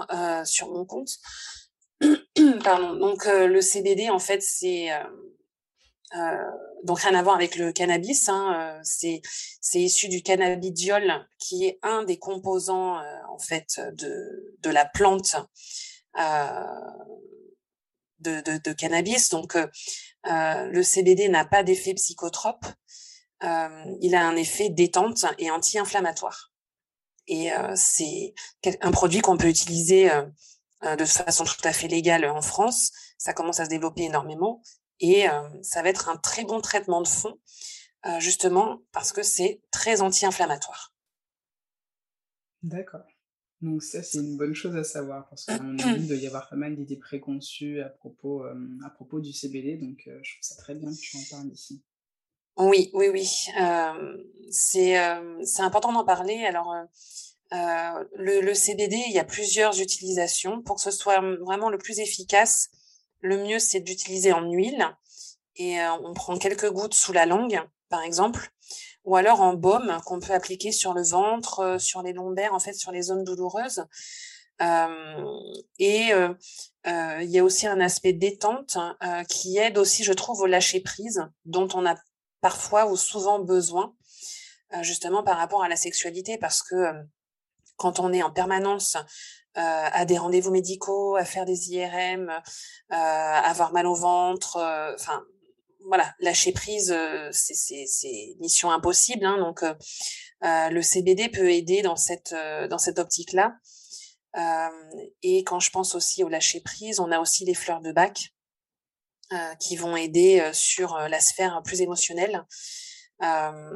sur 0.46 0.70
mon 0.72 0.86
compte. 0.86 1.18
Pardon. 2.64 2.94
Donc, 2.94 3.26
le 3.26 3.60
CBD, 3.60 4.12
en 4.12 4.20
fait, 4.20 4.44
c'est 4.44 4.94
euh, 4.94 5.04
donc 6.84 7.00
rien 7.00 7.16
à 7.16 7.24
voir 7.24 7.36
avec 7.36 7.56
le 7.56 7.72
cannabis. 7.72 8.28
Hein, 8.30 8.80
euh, 8.80 8.80
c'est 8.84 9.80
issu 9.80 10.08
du 10.10 10.22
cannabidiol, 10.24 11.26
qui 11.38 11.66
est 11.66 11.80
un 11.84 12.04
des 12.04 12.18
composants 12.18 13.00
euh, 13.00 13.04
en 13.30 13.40
fait 13.40 13.80
de 13.94 14.56
de 14.62 14.70
la 14.70 14.86
plante 14.86 15.36
de, 18.20 18.42
de, 18.42 18.58
de, 18.58 18.74
cannabis. 18.74 19.30
Donc 19.30 19.58
le 20.26 20.84
CBD 20.84 21.30
n'a 21.30 21.46
pas 21.46 21.64
d'effet 21.64 21.94
psychotrope. 21.94 22.66
il 23.42 24.16
a 24.16 24.28
un 24.28 24.36
effet 24.36 24.70
détente 24.70 25.26
et 25.40 25.50
anti-inflammatoire. 25.50 26.52
Et 27.28 27.50
c'est 27.76 28.34
un 28.82 28.92
produit 28.92 29.22
qu'on 29.22 29.38
peut 29.38 29.48
utiliser 29.48 30.12
de 30.84 31.06
façon 31.06 31.46
tout 31.46 31.62
à 31.64 31.72
fait 31.72 31.88
légale 31.88 32.26
en 32.26 32.42
France. 32.42 32.92
Ça 33.18 33.34
commence 33.34 33.62
à 33.62 33.66
se 33.66 33.70
développer 33.70 34.04
énormément. 34.04 34.62
Et 35.02 35.28
euh, 35.28 35.42
ça 35.64 35.82
va 35.82 35.90
être 35.90 36.10
un 36.10 36.18
très 36.18 36.46
bon 36.46 36.62
traitement 36.62 37.02
de 37.02 37.08
fond, 37.08 37.40
euh, 38.06 38.20
justement 38.20 38.84
parce 38.92 39.12
que 39.12 39.24
c'est 39.24 39.60
très 39.72 40.02
anti-inflammatoire. 40.02 40.94
D'accord. 42.62 43.06
Donc 43.62 43.82
ça, 43.82 44.04
c'est 44.04 44.20
une 44.20 44.38
bonne 44.38 44.54
chose 44.54 44.76
à 44.76 44.84
savoir, 44.84 45.28
parce 45.30 45.46
qu'à 45.46 45.60
mon 45.60 45.78
avis, 45.84 46.04
il 46.04 46.08
doit 46.08 46.18
y 46.18 46.28
avoir 46.28 46.48
pas 46.50 46.56
mal 46.56 46.76
d'idées 46.76 46.98
préconçues 46.98 47.82
à 47.82 47.90
propos, 47.90 48.46
euh, 48.46 48.56
à 48.86 48.92
propos 48.92 49.20
du 49.20 49.34
CBD, 49.34 49.78
donc 49.78 50.04
je 50.06 50.34
trouve 50.36 50.42
ça 50.42 50.56
très 50.56 50.76
bien 50.76 50.90
que 50.92 51.00
tu 51.00 51.18
en 51.18 51.22
parles 51.32 51.52
ici. 51.52 51.84
Oui, 52.58 52.92
oui, 52.94 53.10
oui. 53.10 53.28
c'est 54.52 54.98
important 55.58 55.94
d'en 55.94 56.06
parler. 56.06 56.44
Alors, 56.46 56.76
le, 57.52 58.42
le, 58.42 58.54
CBD, 58.54 58.98
il 59.08 59.14
y 59.14 59.20
a 59.20 59.24
plusieurs 59.24 59.80
utilisations. 59.80 60.62
Pour 60.62 60.76
que 60.76 60.82
ce 60.82 60.92
soit 60.92 61.22
vraiment 61.40 61.70
le 61.70 61.78
plus 61.78 62.00
efficace, 62.00 62.70
le 63.22 63.38
mieux, 63.38 63.60
c'est 63.60 63.80
d'utiliser 63.80 64.34
en 64.34 64.50
huile 64.52 64.88
et 65.56 65.80
euh, 65.80 65.94
on 66.04 66.14
prend 66.14 66.38
quelques 66.38 66.70
gouttes 66.72 66.94
sous 66.94 67.14
la 67.14 67.26
langue, 67.26 67.62
par 67.90 68.02
exemple, 68.02 68.52
ou 69.04 69.16
alors 69.16 69.42
en 69.42 69.54
baume 69.54 69.98
qu'on 70.06 70.20
peut 70.20 70.34
appliquer 70.34 70.72
sur 70.72 70.94
le 70.94 71.04
ventre, 71.04 71.60
euh, 71.60 71.80
sur 71.80 72.02
les 72.02 72.14
lombaires, 72.14 72.54
en 72.54 72.60
fait, 72.60 72.74
sur 72.74 72.92
les 72.92 73.04
zones 73.04 73.24
douloureuses. 73.24 73.86
Euh, 74.62 75.26
et 75.80 76.12
il 76.86 77.32
y 77.32 77.40
a 77.40 77.44
aussi 77.44 77.66
un 77.66 77.80
aspect 77.80 78.14
détente 78.14 78.78
qui 79.28 79.58
aide 79.58 79.78
aussi, 79.80 80.04
je 80.04 80.14
trouve, 80.14 80.42
au 80.42 80.46
lâcher 80.46 80.82
prise, 80.82 81.26
dont 81.46 81.68
on 81.74 81.86
a 81.86 81.96
parfois 82.42 82.86
ou 82.86 82.96
souvent 82.96 83.40
besoin, 83.40 83.96
justement 84.82 85.24
par 85.24 85.38
rapport 85.38 85.64
à 85.64 85.68
la 85.68 85.76
sexualité, 85.76 86.38
parce 86.38 86.62
que 86.62 86.94
quand 87.82 88.00
on 88.00 88.14
est 88.14 88.22
en 88.22 88.30
permanence 88.30 88.96
euh, 89.58 89.88
à 89.92 90.06
des 90.06 90.20
rendez-vous 90.20 90.52
médicaux, 90.52 91.16
à 91.16 91.26
faire 91.26 91.46
des 91.46 91.72
IRM, 91.72 92.30
euh, 92.30 92.96
avoir 92.96 93.74
mal 93.74 93.88
au 93.88 93.96
ventre, 93.96 94.58
euh, 94.58 94.94
enfin 94.94 95.24
voilà, 95.88 96.14
lâcher 96.20 96.52
prise, 96.52 96.96
c'est 97.32 98.36
mission 98.40 98.70
impossible. 98.70 99.26
Hein, 99.26 99.40
donc 99.40 99.64
le 100.44 100.82
CBD 100.82 101.28
peut 101.28 101.50
aider 101.50 101.82
dans 101.82 101.96
cette 101.96 102.36
dans 102.70 102.78
cette 102.78 103.00
optique-là. 103.00 103.56
et 105.24 105.44
quand 105.44 105.60
je 105.60 105.72
pense 105.72 105.96
aussi 105.96 106.24
au 106.24 106.30
lâcher 106.30 106.62
prise, 106.62 107.00
on 107.00 107.12
a 107.12 107.20
aussi 107.20 107.46
les 107.46 107.56
fleurs 107.56 107.82
de 107.82 107.92
bac 107.92 108.32
qui 109.60 109.76
vont 109.76 109.96
aider 109.96 110.52
sur 110.54 111.00
la 111.10 111.20
sphère 111.20 111.64
plus 111.66 111.82
émotionnelle. 111.82 112.46
Euh, 113.24 113.76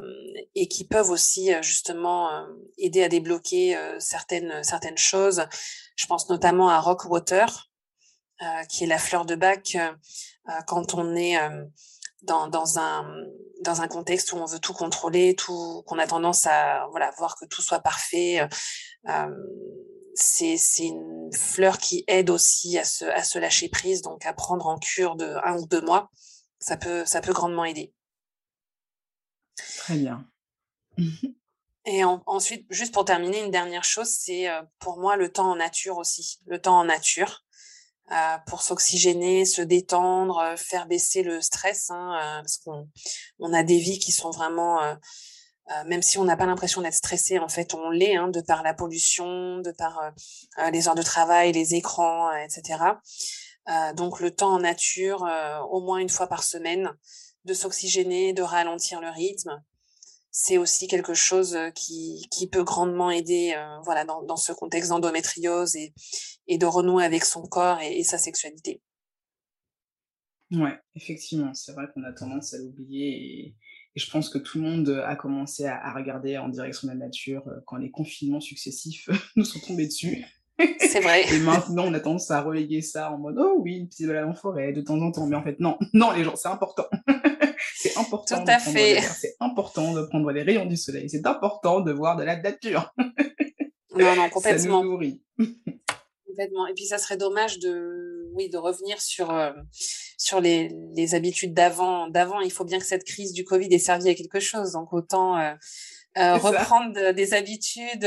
et 0.56 0.66
qui 0.66 0.84
peuvent 0.84 1.10
aussi 1.10 1.54
euh, 1.54 1.62
justement 1.62 2.32
euh, 2.32 2.46
aider 2.78 3.04
à 3.04 3.08
débloquer 3.08 3.78
certaines 3.98 4.62
certaines 4.64 4.98
choses. 4.98 5.46
Je 5.94 6.06
pense 6.06 6.28
notamment 6.28 6.68
à 6.68 6.80
Rockwater, 6.80 7.70
qui 8.68 8.84
est 8.84 8.86
la 8.86 8.98
fleur 8.98 9.24
de 9.24 9.34
bac 9.34 9.78
quand 10.66 10.94
on 10.94 11.16
est 11.16 11.38
dans, 12.22 12.48
dans 12.48 12.78
un 12.78 13.06
dans 13.62 13.80
un 13.80 13.88
contexte 13.88 14.32
où 14.32 14.36
on 14.36 14.44
veut 14.44 14.58
tout 14.58 14.74
contrôler, 14.74 15.34
tout 15.34 15.82
qu'on 15.86 15.98
a 15.98 16.06
tendance 16.06 16.46
à 16.46 16.86
voilà 16.90 17.10
voir 17.16 17.36
que 17.36 17.46
tout 17.46 17.62
soit 17.62 17.80
parfait. 17.80 18.46
c'est 20.14 20.56
c'est 20.58 20.84
une 20.84 21.30
fleur 21.32 21.78
qui 21.78 22.04
aide 22.08 22.28
aussi 22.30 22.78
à 22.78 22.84
se 22.84 23.06
à 23.06 23.22
se 23.22 23.38
lâcher 23.38 23.68
prise, 23.70 24.02
donc 24.02 24.26
à 24.26 24.34
prendre 24.34 24.66
en 24.66 24.78
cure 24.78 25.16
de 25.16 25.36
un 25.44 25.56
ou 25.56 25.66
deux 25.66 25.80
mois. 25.80 26.10
Ça 26.58 26.76
peut 26.76 27.06
ça 27.06 27.22
peut 27.22 27.32
grandement 27.32 27.64
aider. 27.64 27.94
Très 29.56 29.96
bien. 29.96 30.26
Et 31.84 32.02
ensuite, 32.04 32.66
juste 32.70 32.92
pour 32.92 33.04
terminer, 33.04 33.44
une 33.44 33.50
dernière 33.50 33.84
chose, 33.84 34.08
c'est 34.08 34.48
pour 34.78 34.98
moi 34.98 35.16
le 35.16 35.30
temps 35.30 35.52
en 35.52 35.56
nature 35.56 35.98
aussi. 35.98 36.40
Le 36.46 36.60
temps 36.60 36.78
en 36.80 36.84
nature 36.84 37.44
pour 38.46 38.62
s'oxygéner, 38.62 39.44
se 39.44 39.62
détendre, 39.62 40.54
faire 40.56 40.86
baisser 40.86 41.22
le 41.22 41.40
stress, 41.40 41.90
hein, 41.90 42.40
parce 42.42 42.58
qu'on 42.58 42.88
on 43.38 43.52
a 43.52 43.62
des 43.62 43.78
vies 43.78 43.98
qui 43.98 44.12
sont 44.12 44.30
vraiment, 44.30 44.96
même 45.86 46.02
si 46.02 46.18
on 46.18 46.24
n'a 46.24 46.36
pas 46.36 46.46
l'impression 46.46 46.82
d'être 46.82 46.94
stressé, 46.94 47.38
en 47.38 47.48
fait, 47.48 47.74
on 47.74 47.90
l'est, 47.90 48.16
hein, 48.16 48.28
de 48.28 48.40
par 48.40 48.62
la 48.62 48.74
pollution, 48.74 49.58
de 49.58 49.70
par 49.72 50.12
les 50.72 50.88
heures 50.88 50.94
de 50.94 51.02
travail, 51.02 51.52
les 51.52 51.74
écrans, 51.74 52.32
etc. 52.36 52.78
donc 53.94 54.20
le 54.20 54.34
temps 54.34 54.54
en 54.54 54.60
nature, 54.60 55.24
au 55.70 55.80
moins 55.80 55.98
une 55.98 56.08
fois 56.08 56.26
par 56.28 56.42
semaine, 56.42 56.92
de 57.46 57.54
s'oxygéner, 57.54 58.32
de 58.32 58.42
ralentir 58.42 59.00
le 59.00 59.08
rythme, 59.08 59.62
c'est 60.30 60.58
aussi 60.58 60.86
quelque 60.86 61.14
chose 61.14 61.56
qui, 61.74 62.26
qui 62.30 62.46
peut 62.46 62.62
grandement 62.62 63.10
aider 63.10 63.54
voilà, 63.84 64.04
dans, 64.04 64.22
dans, 64.22 64.36
ce 64.36 64.52
contexte 64.52 64.90
d'endométriose 64.90 65.76
et, 65.76 65.94
et 66.46 66.58
de 66.58 66.66
renouer 66.66 67.04
avec 67.04 67.24
son 67.24 67.46
corps 67.46 67.80
et, 67.80 68.02
sa 68.04 68.18
sexualité. 68.18 68.82
Ouais, 70.52 70.78
effectivement, 70.94 71.54
c'est 71.54 71.72
vrai 71.72 71.86
qu'on 71.92 72.04
a 72.04 72.12
tendance 72.12 72.54
à 72.54 72.58
l'oublier 72.58 73.08
et, 73.08 73.54
je 73.96 74.10
pense 74.10 74.28
que 74.28 74.36
tout 74.36 74.58
le 74.58 74.64
monde 74.64 75.02
a 75.06 75.16
commencé 75.16 75.64
à, 75.64 75.90
regarder 75.94 76.36
en 76.36 76.50
direction 76.50 76.86
de 76.86 76.92
la 76.92 76.98
nature 76.98 77.42
quand 77.64 77.76
les 77.76 77.90
confinements 77.90 78.42
successifs 78.42 79.08
nous 79.36 79.44
sont 79.44 79.58
tombés 79.60 79.86
dessus. 79.86 80.22
C'est 80.80 81.00
vrai. 81.00 81.24
et 81.34 81.38
maintenant, 81.38 81.86
on 81.86 81.94
a 81.94 82.00
tendance 82.00 82.30
à 82.30 82.42
reléguer 82.42 82.82
ça 82.82 83.10
en 83.10 83.16
mode 83.16 83.36
oh 83.38 83.56
oui, 83.60 83.76
une 83.78 83.88
petite 83.88 84.06
balade 84.06 84.28
en 84.28 84.34
forêt 84.34 84.74
de 84.74 84.82
temps 84.82 85.00
en 85.00 85.12
temps, 85.12 85.26
mais 85.26 85.36
en 85.36 85.42
fait 85.42 85.58
non, 85.60 85.78
non 85.94 86.12
les 86.12 86.24
gens, 86.24 86.36
c'est 86.36 86.48
important. 86.48 86.84
c'est 87.76 87.96
important. 87.96 88.44
Tout 88.44 88.50
à 88.50 88.58
fait. 88.58 89.00
C'est 89.00 89.36
important 89.40 89.92
de 89.92 90.02
prendre 90.02 90.30
les 90.30 90.42
rayons 90.42 90.66
du 90.66 90.76
soleil. 90.76 91.08
C'est 91.08 91.26
important 91.26 91.80
de 91.80 91.92
voir 91.92 92.16
de 92.16 92.24
la 92.24 92.36
nature. 92.36 92.94
non, 93.96 94.14
non, 94.16 94.28
complètement. 94.30 94.80
Ça 94.80 94.84
nous 94.84 94.90
nourrit. 94.90 95.22
complètement. 96.26 96.66
Et 96.66 96.74
puis, 96.74 96.86
ça 96.86 96.98
serait 96.98 97.16
dommage 97.16 97.58
de, 97.58 98.30
oui, 98.34 98.48
de 98.48 98.58
revenir 98.58 99.00
sur, 99.00 99.30
euh, 99.30 99.52
sur 100.18 100.40
les, 100.40 100.70
les 100.94 101.14
habitudes 101.14 101.54
d'avant. 101.54 102.08
D'avant, 102.08 102.40
il 102.40 102.52
faut 102.52 102.64
bien 102.64 102.78
que 102.78 102.86
cette 102.86 103.04
crise 103.04 103.32
du 103.32 103.44
Covid 103.44 103.72
ait 103.72 103.78
servi 103.78 104.10
à 104.10 104.14
quelque 104.14 104.40
chose. 104.40 104.72
Donc, 104.72 104.92
autant 104.92 105.38
euh, 105.38 105.54
euh, 106.18 106.36
reprendre 106.36 107.12
des 107.12 107.34
habitudes. 107.34 108.04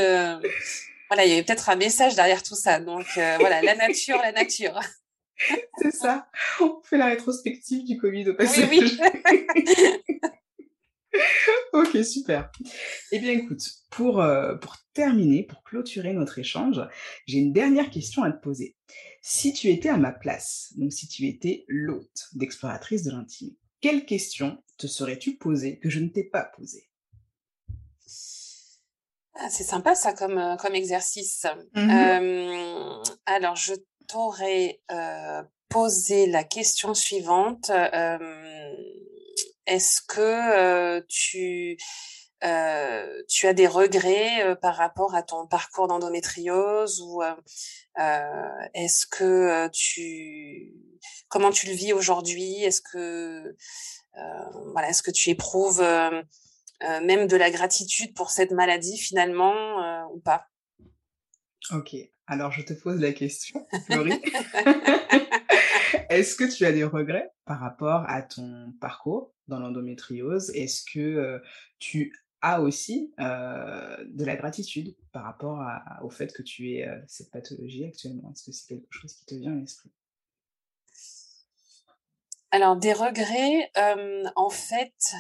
voilà, 1.10 1.26
il 1.26 1.30
y 1.30 1.34
avait 1.34 1.44
peut-être 1.44 1.70
un 1.70 1.76
message 1.76 2.16
derrière 2.16 2.44
tout 2.44 2.56
ça. 2.56 2.80
Donc, 2.80 3.06
voilà, 3.16 3.62
la 3.62 3.76
nature, 3.76 4.18
la 4.18 4.32
nature. 4.32 4.80
C'est 5.82 5.92
ça. 5.92 6.28
On 6.60 6.82
fait 6.84 6.98
la 6.98 7.08
rétrospective 7.08 7.86
du 7.86 7.98
Covid 7.98 8.30
au 8.30 8.34
passage. 8.36 8.70
Oui, 8.70 8.82
oui. 8.82 10.22
ok, 11.74 12.04
super. 12.04 12.52
Eh 13.12 13.20
bien, 13.20 13.32
écoute, 13.32 13.64
pour, 13.90 14.22
euh, 14.22 14.56
pour 14.56 14.78
terminer, 14.94 15.44
pour 15.44 15.64
clôturer 15.64 16.14
notre 16.14 16.40
échange, 16.40 16.82
j'ai 17.26 17.40
une 17.40 17.54
dernière 17.54 17.90
question 17.90 18.24
à 18.24 18.32
te 18.32 18.42
poser. 18.42 18.76
Si 19.22 19.54
tu 19.54 19.70
étais 19.70 19.90
à 19.90 19.98
ma 19.98 20.12
place, 20.12 20.74
donc 20.76 20.94
si 20.94 21.08
tu 21.08 21.26
étais 21.28 21.66
l'hôte 21.68 22.28
d'Exploratrice 22.34 23.04
de 23.04 23.12
l'intime, 23.12 23.56
quelle 23.82 24.06
question 24.06 24.62
te 24.78 24.88
serais-tu 24.88 25.38
posée 25.38 25.80
que 25.80 25.90
je 25.90 26.00
ne 26.00 26.10
t'ai 26.10 26.24
pas 26.24 26.44
posée? 26.44 26.90
Ah, 29.36 29.50
C'est 29.50 29.64
sympa 29.64 29.96
ça 29.96 30.14
comme, 30.14 30.38
euh, 30.38 30.58
comme 30.58 30.76
exercice. 30.76 31.46
Mmh 31.74 31.90
euh, 31.90 33.04
alors, 33.26 33.56
je 33.56 33.74
t'aurais 34.10 34.82
posé 35.70 36.26
la 36.26 36.44
question 36.44 36.94
suivante. 36.94 37.72
Est-ce 39.66 40.02
que 40.02 41.00
tu, 41.02 41.78
tu 43.28 43.48
as 43.48 43.54
des 43.54 43.68
regrets 43.68 44.58
par 44.62 44.76
rapport 44.76 45.16
à 45.16 45.24
ton 45.24 45.48
parcours 45.48 45.88
d'endométriose 45.88 47.02
ou 47.02 47.22
est-ce 48.74 49.06
que 49.06 49.68
tu 49.70 50.74
comment 51.28 51.52
tu 51.52 51.68
le 51.68 51.74
vis 51.74 51.94
aujourd'hui? 51.94 52.64
Est-ce 52.64 52.82
que 52.82 53.56
voilà, 54.74 54.90
est-ce 54.90 55.04
que 55.04 55.12
tu 55.12 55.30
éprouves 55.30 55.86
même 56.82 57.28
de 57.28 57.38
la 57.38 57.52
gratitude 57.52 58.16
pour 58.16 58.32
cette 58.32 58.52
maladie 58.52 58.98
finalement 58.98 60.10
ou 60.12 60.20
pas? 60.20 60.48
Ok, 61.72 61.96
alors 62.30 62.52
je 62.52 62.62
te 62.62 62.74
pose 62.74 63.02
la 63.02 63.12
question, 63.12 63.66
Laurie. 63.90 64.22
Est-ce 66.10 66.36
que 66.36 66.44
tu 66.44 66.64
as 66.64 66.72
des 66.72 66.84
regrets 66.84 67.32
par 67.46 67.60
rapport 67.60 68.06
à 68.08 68.22
ton 68.22 68.72
parcours 68.80 69.34
dans 69.48 69.60
l'endométriose? 69.60 70.52
Est-ce 70.52 70.84
que 70.84 71.00
euh, 71.00 71.40
tu 71.80 72.16
as 72.42 72.62
aussi 72.62 73.14
euh, 73.20 73.98
de 74.08 74.24
la 74.26 74.36
gratitude 74.36 74.96
par 75.12 75.24
rapport 75.24 75.60
au 76.04 76.12
fait 76.12 76.32
que 76.32 76.44
tu 76.44 76.72
aies 76.74 76.88
euh, 76.88 77.00
cette 77.08 77.32
pathologie 77.32 77.84
actuellement? 77.84 78.32
Est-ce 78.32 78.46
que 78.46 78.52
c'est 78.52 78.68
quelque 78.68 78.88
chose 78.92 79.14
qui 79.14 79.26
te 79.26 79.36
vient 79.36 79.52
à 79.52 79.60
l'esprit? 79.60 79.90
Alors, 82.52 82.76
des 82.76 82.94
regrets, 82.94 83.72
en 84.36 84.50
fait, 84.50 85.14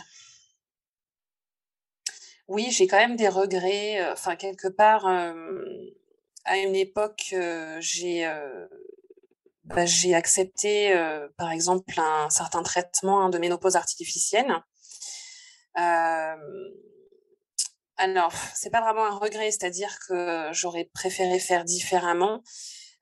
oui, 2.47 2.69
j'ai 2.71 2.87
quand 2.87 2.97
même 2.97 3.15
des 3.15 3.29
regrets. 3.29 4.11
Enfin, 4.11 4.35
quelque 4.35 4.67
part, 4.67 5.05
à 6.49 6.57
une 6.57 6.75
époque, 6.75 7.33
j'ai 7.79 8.25
bah, 9.69 9.85
j'ai 9.85 10.15
accepté, 10.15 10.95
euh, 10.95 11.27
par 11.37 11.51
exemple, 11.51 11.93
un 11.97 12.29
certain 12.31 12.63
traitement 12.63 13.29
de 13.29 13.37
ménopause 13.37 13.75
artificielle. 13.75 14.51
Euh, 15.77 16.35
alors, 17.97 18.33
c'est 18.55 18.71
pas 18.71 18.81
vraiment 18.81 19.05
un 19.05 19.15
regret, 19.15 19.51
c'est-à-dire 19.51 19.95
que 20.07 20.49
j'aurais 20.53 20.89
préféré 20.93 21.37
faire 21.39 21.65
différemment. 21.65 22.41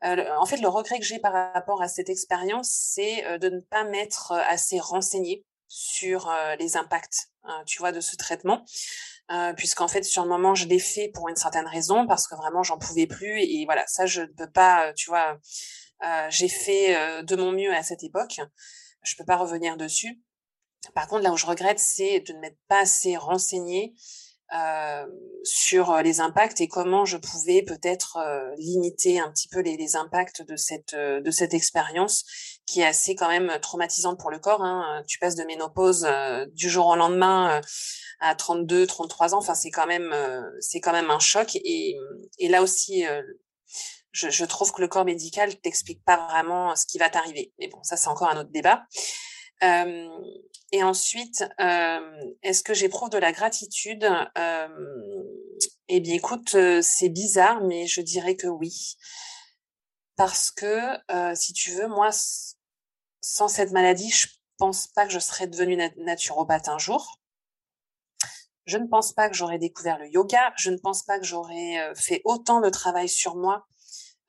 Euh, 0.04 0.26
en 0.38 0.46
fait, 0.46 0.58
le 0.58 0.68
regret 0.68 1.00
que 1.00 1.06
j'ai 1.06 1.20
par 1.20 1.54
rapport 1.54 1.82
à 1.82 1.88
cette 1.88 2.10
expérience, 2.10 2.70
c'est 2.70 3.26
euh, 3.26 3.38
de 3.38 3.50
ne 3.50 3.62
pas 3.62 3.86
m'être 3.86 4.34
assez 4.34 4.80
renseignée 4.80 5.46
sur 5.70 6.34
les 6.60 6.78
impacts, 6.78 7.30
hein, 7.44 7.62
tu 7.66 7.80
vois, 7.80 7.92
de 7.92 8.00
ce 8.00 8.16
traitement. 8.16 8.64
Euh, 9.30 9.52
puisqu'en 9.54 9.90
fait 9.90 10.04
sur 10.04 10.24
le 10.24 10.30
moment 10.30 10.56
je 10.56 10.68
l'ai 10.68 10.80
fait 10.80 11.12
pour 11.13 11.28
une 11.28 11.36
certaine 11.36 11.68
raison 11.68 12.08
parce 12.08 12.30
que 12.30 12.36
vraiment 12.36 12.63
j'en 12.63 12.78
pouvais 12.78 13.08
plus 13.08 13.42
et 13.42 13.66
voilà 13.66 13.86
ça 13.86 14.06
je 14.06 14.22
ne 14.22 14.28
peux 14.28 14.50
pas 14.50 14.94
tu 14.94 15.10
vois 15.10 15.38
euh, 16.04 16.28
j'ai 16.30 16.48
fait 16.48 16.96
euh, 16.96 17.24
de 17.24 17.36
mon 17.36 17.52
mieux 17.52 17.74
à 17.74 17.84
cette 17.84 18.04
époque. 18.04 18.40
Je 19.04 19.16
peux 19.16 19.26
pas 19.26 19.38
revenir 19.38 19.78
dessus. 19.78 20.22
Par 20.94 21.08
contre, 21.08 21.24
là 21.24 21.32
où 21.32 21.38
je 21.38 21.46
regrette, 21.46 21.80
c'est 21.80 22.20
de 22.22 22.34
ne 22.34 22.40
m'être 22.40 22.60
pas 22.68 22.82
assez 22.82 23.18
renseignée 23.18 23.94
euh, 23.94 24.27
sur 25.44 25.98
les 25.98 26.20
impacts 26.20 26.62
et 26.62 26.68
comment 26.68 27.06
je 27.06 27.18
pouvais 27.18 27.64
peut-être 27.64 28.18
limiter 28.58 29.20
un 29.20 29.30
petit 29.32 29.48
peu 29.48 29.60
les, 29.60 29.96
impacts 29.96 30.42
de 30.42 30.56
cette 30.56 30.96
de 30.96 31.32
cette 31.32 31.54
expérience 31.54 32.24
qui 32.66 32.82
est 32.82 32.86
assez 32.86 33.16
quand 33.16 33.28
même 33.28 33.52
traumatisante 33.62 34.20
pour 34.20 34.32
le 34.32 34.40
corps. 34.40 34.64
Hein. 34.64 35.04
Tu 35.08 35.20
passes 35.20 35.36
de 35.36 35.44
ménopause 35.44 36.08
du 36.54 36.70
jour 36.70 36.88
au 36.88 36.96
lendemain 36.96 37.62
à 38.20 38.36
32, 38.36 38.88
33 38.88 39.36
ans. 39.36 39.40
Enfin, 39.40 39.56
c'est 39.56 39.72
quand 39.72 39.88
même 39.88 40.16
c'est 40.60 40.80
quand 40.80 40.94
même 40.94 41.12
un 41.12 41.20
choc. 41.20 41.56
Et, 41.56 41.98
et 42.40 42.48
là 42.48 42.62
aussi, 42.62 43.06
je, 44.26 44.46
trouve 44.46 44.72
que 44.72 44.82
le 44.82 44.88
corps 44.88 45.06
médical 45.06 45.56
t'explique 45.60 46.04
pas 46.04 46.18
vraiment 46.28 46.76
ce 46.76 46.86
qui 46.86 46.98
va 46.98 47.10
t'arriver. 47.10 47.54
Mais 47.60 47.68
bon, 47.68 47.82
ça 47.84 47.98
c'est 47.98 48.08
encore 48.08 48.30
un 48.30 48.38
autre 48.38 48.52
débat. 48.52 48.84
Euh, 49.64 50.08
et 50.71 50.84
ensuite, 50.84 51.45
euh, 51.60 52.34
est-ce 52.43 52.63
que 52.63 52.73
j'éprouve 52.73 53.10
de 53.10 53.17
la 53.17 53.32
gratitude? 53.32 54.08
Euh, 54.38 54.67
Eh 55.89 56.01
bien, 56.01 56.15
écoute, 56.15 56.56
c'est 56.82 57.10
bizarre, 57.10 57.62
mais 57.62 57.88
je 57.88 58.01
dirais 58.01 58.36
que 58.36 58.47
oui, 58.47 58.97
parce 60.17 60.51
que 60.51 60.97
si 61.36 61.53
tu 61.53 61.71
veux, 61.71 61.88
moi, 61.88 62.10
sans 63.21 63.47
cette 63.47 63.71
maladie, 63.71 64.10
je 64.10 64.27
pense 64.58 64.88
pas 64.88 65.06
que 65.06 65.13
je 65.13 65.19
serais 65.19 65.47
devenue 65.47 65.77
naturopathe 65.97 66.67
un 66.67 66.77
jour. 66.77 67.21
Je 68.65 68.77
ne 68.77 68.88
pense 68.88 69.13
pas 69.13 69.30
que 69.30 69.36
j'aurais 69.36 69.60
découvert 69.60 69.97
le 69.97 70.10
yoga. 70.10 70.53
Je 70.57 70.72
ne 70.72 70.78
pense 70.78 71.03
pas 71.03 71.20
que 71.20 71.26
j'aurais 71.26 71.93
fait 71.95 72.22
autant 72.26 72.59
de 72.59 72.70
travail 72.70 73.07
sur 73.07 73.38
moi 73.38 73.65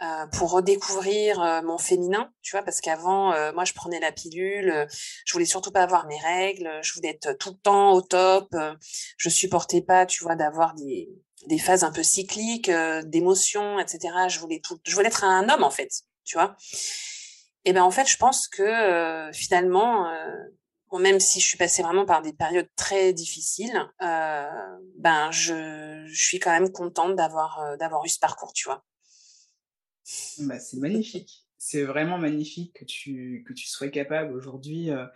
euh, 0.01 0.27
pour 0.29 0.53
redécouvrir 0.53 1.43
euh, 1.43 1.61
mon 1.63 1.77
féminin, 1.77 2.33
tu 2.43 2.53
vois, 2.53 2.63
parce 2.63 2.81
qu'avant, 2.81 3.33
euh, 3.33 3.53
moi, 3.53 3.65
je 3.65 3.73
prenais 3.73 3.99
la 3.99 4.13
pilule, 4.13 4.87
je 5.25 5.33
voulais 5.33 5.45
surtout 5.45 5.73
pas 5.73 5.83
avoir 5.83 6.07
mes 6.07 6.21
règles, 6.21 6.71
je 6.83 6.95
voulais 6.95 7.09
être 7.09 7.37
tout 7.37 7.51
le 7.51 7.57
temps 7.57 7.93
au 7.95 8.01
top, 8.01 8.55
je 9.17 9.29
supportais 9.29 9.83
pas, 9.83 10.07
tu 10.07 10.23
vois, 10.23 10.37
d'avoir 10.37 10.75
des, 10.75 11.09
des 11.49 11.59
phases 11.59 11.83
un 11.83 11.91
peu 11.91 12.05
cycliques, 12.05 12.71
d'émotions, 13.07 13.81
etc. 13.81 14.15
Je 14.29 14.39
voulais 14.39 14.61
tout, 14.61 14.79
je 14.85 14.95
voulais 14.95 15.09
être 15.09 15.25
un 15.25 15.49
homme 15.49 15.65
en 15.65 15.71
fait, 15.71 15.91
tu 16.25 16.37
vois. 16.37 16.55
Et 17.65 17.73
ben 17.73 17.83
en 17.83 17.91
fait, 17.91 18.07
je 18.07 18.17
pense 18.19 18.47
que 18.47 19.31
finalement, 19.35 20.09
même 20.93 21.19
si 21.19 21.41
je 21.41 21.47
suis 21.49 21.59
passée 21.59 21.83
vraiment 21.83 22.07
par 22.07 22.23
des 22.23 22.33
périodes 22.33 22.71
très 22.77 23.13
difficiles, 23.13 23.85
ben 24.01 25.31
je, 25.33 26.05
je 26.07 26.25
suis 26.25 26.39
quand 26.39 26.53
même 26.53 26.71
contente 26.71 27.17
d'avoir 27.17 27.77
d'avoir 27.79 28.05
eu 28.05 28.09
ce 28.09 28.21
parcours, 28.21 28.53
tu 28.53 28.69
vois. 28.69 28.85
Bah, 30.41 30.59
c'est 30.59 30.79
magnifique. 30.79 31.47
C'est 31.59 31.83
vraiment 31.83 32.19
magnifique 32.19 32.73
que 32.75 32.85
tu, 32.85 33.45
que 33.47 33.53
tu 33.53 33.67
sois 33.67 33.89
capable 33.89 34.33
aujourd'hui 34.33 34.91
euh, 34.91 35.07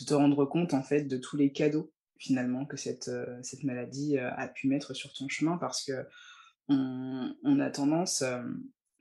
de 0.00 0.04
te 0.04 0.14
rendre 0.14 0.44
compte 0.44 0.74
en 0.74 0.82
fait 0.82 1.04
de 1.04 1.16
tous 1.16 1.36
les 1.36 1.52
cadeaux 1.52 1.92
finalement 2.18 2.64
que 2.64 2.76
cette, 2.76 3.10
cette 3.42 3.62
maladie 3.62 4.16
a 4.16 4.48
pu 4.48 4.68
mettre 4.68 4.94
sur 4.94 5.12
ton 5.12 5.28
chemin 5.28 5.58
parce 5.58 5.84
que 5.84 5.92
on, 6.68 7.60
a 7.60 7.70
tendance, 7.70 8.24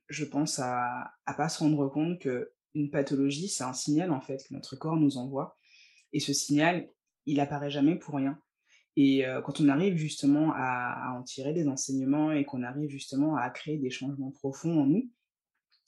je 0.09 0.25
pense, 0.25 0.59
à 0.59 1.13
ne 1.25 1.33
pas 1.33 1.47
se 1.47 1.59
rendre 1.59 1.87
compte 1.87 2.19
qu'une 2.19 2.91
pathologie, 2.91 3.47
c'est 3.47 3.63
un 3.63 3.71
signal 3.71 4.11
en 4.11 4.19
fait 4.19 4.43
que 4.45 4.53
notre 4.53 4.75
corps 4.75 4.97
nous 4.97 5.17
envoie. 5.17 5.57
Et 6.11 6.19
ce 6.19 6.33
signal, 6.33 6.89
il 7.25 7.39
apparaît 7.39 7.69
jamais 7.69 7.95
pour 7.95 8.15
rien. 8.15 8.37
Et 8.97 9.23
quand 9.45 9.61
on 9.61 9.69
arrive 9.69 9.95
justement 9.95 10.51
à, 10.53 11.15
en 11.17 11.23
tirer 11.23 11.53
des 11.53 11.69
enseignements 11.69 12.33
et 12.33 12.43
qu'on 12.43 12.63
arrive 12.63 12.89
justement 12.89 13.37
à 13.37 13.49
créer 13.49 13.77
des 13.77 13.89
changements 13.89 14.31
profonds 14.31 14.81
en 14.81 14.85
nous, 14.85 15.09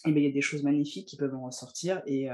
eh 0.05 0.11
ben, 0.11 0.17
il 0.17 0.25
y 0.25 0.29
a 0.29 0.31
des 0.31 0.41
choses 0.41 0.63
magnifiques 0.63 1.07
qui 1.07 1.17
peuvent 1.17 1.33
en 1.35 1.45
ressortir 1.45 2.01
et, 2.05 2.27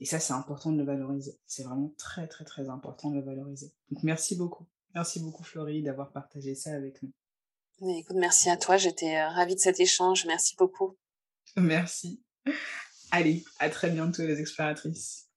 et 0.00 0.04
ça, 0.04 0.20
c'est 0.20 0.32
important 0.32 0.70
de 0.72 0.78
le 0.78 0.84
valoriser. 0.84 1.38
C'est 1.46 1.64
vraiment 1.64 1.92
très, 1.98 2.28
très, 2.28 2.44
très 2.44 2.68
important 2.68 3.10
de 3.10 3.16
le 3.16 3.22
valoriser. 3.22 3.72
Donc, 3.90 4.02
merci 4.02 4.36
beaucoup. 4.36 4.66
Merci 4.94 5.20
beaucoup, 5.20 5.42
Florie, 5.42 5.82
d'avoir 5.82 6.12
partagé 6.12 6.54
ça 6.54 6.72
avec 6.72 7.02
nous. 7.02 7.12
Écoute, 7.80 8.16
merci 8.16 8.50
à 8.50 8.56
toi. 8.56 8.76
J'étais 8.76 9.22
ravie 9.24 9.54
de 9.54 9.60
cet 9.60 9.80
échange. 9.80 10.26
Merci 10.26 10.54
beaucoup. 10.56 10.96
Merci. 11.56 12.22
Allez, 13.10 13.44
à 13.58 13.70
très 13.70 13.90
bientôt, 13.90 14.22
les 14.22 14.40
exploratrices. 14.40 15.28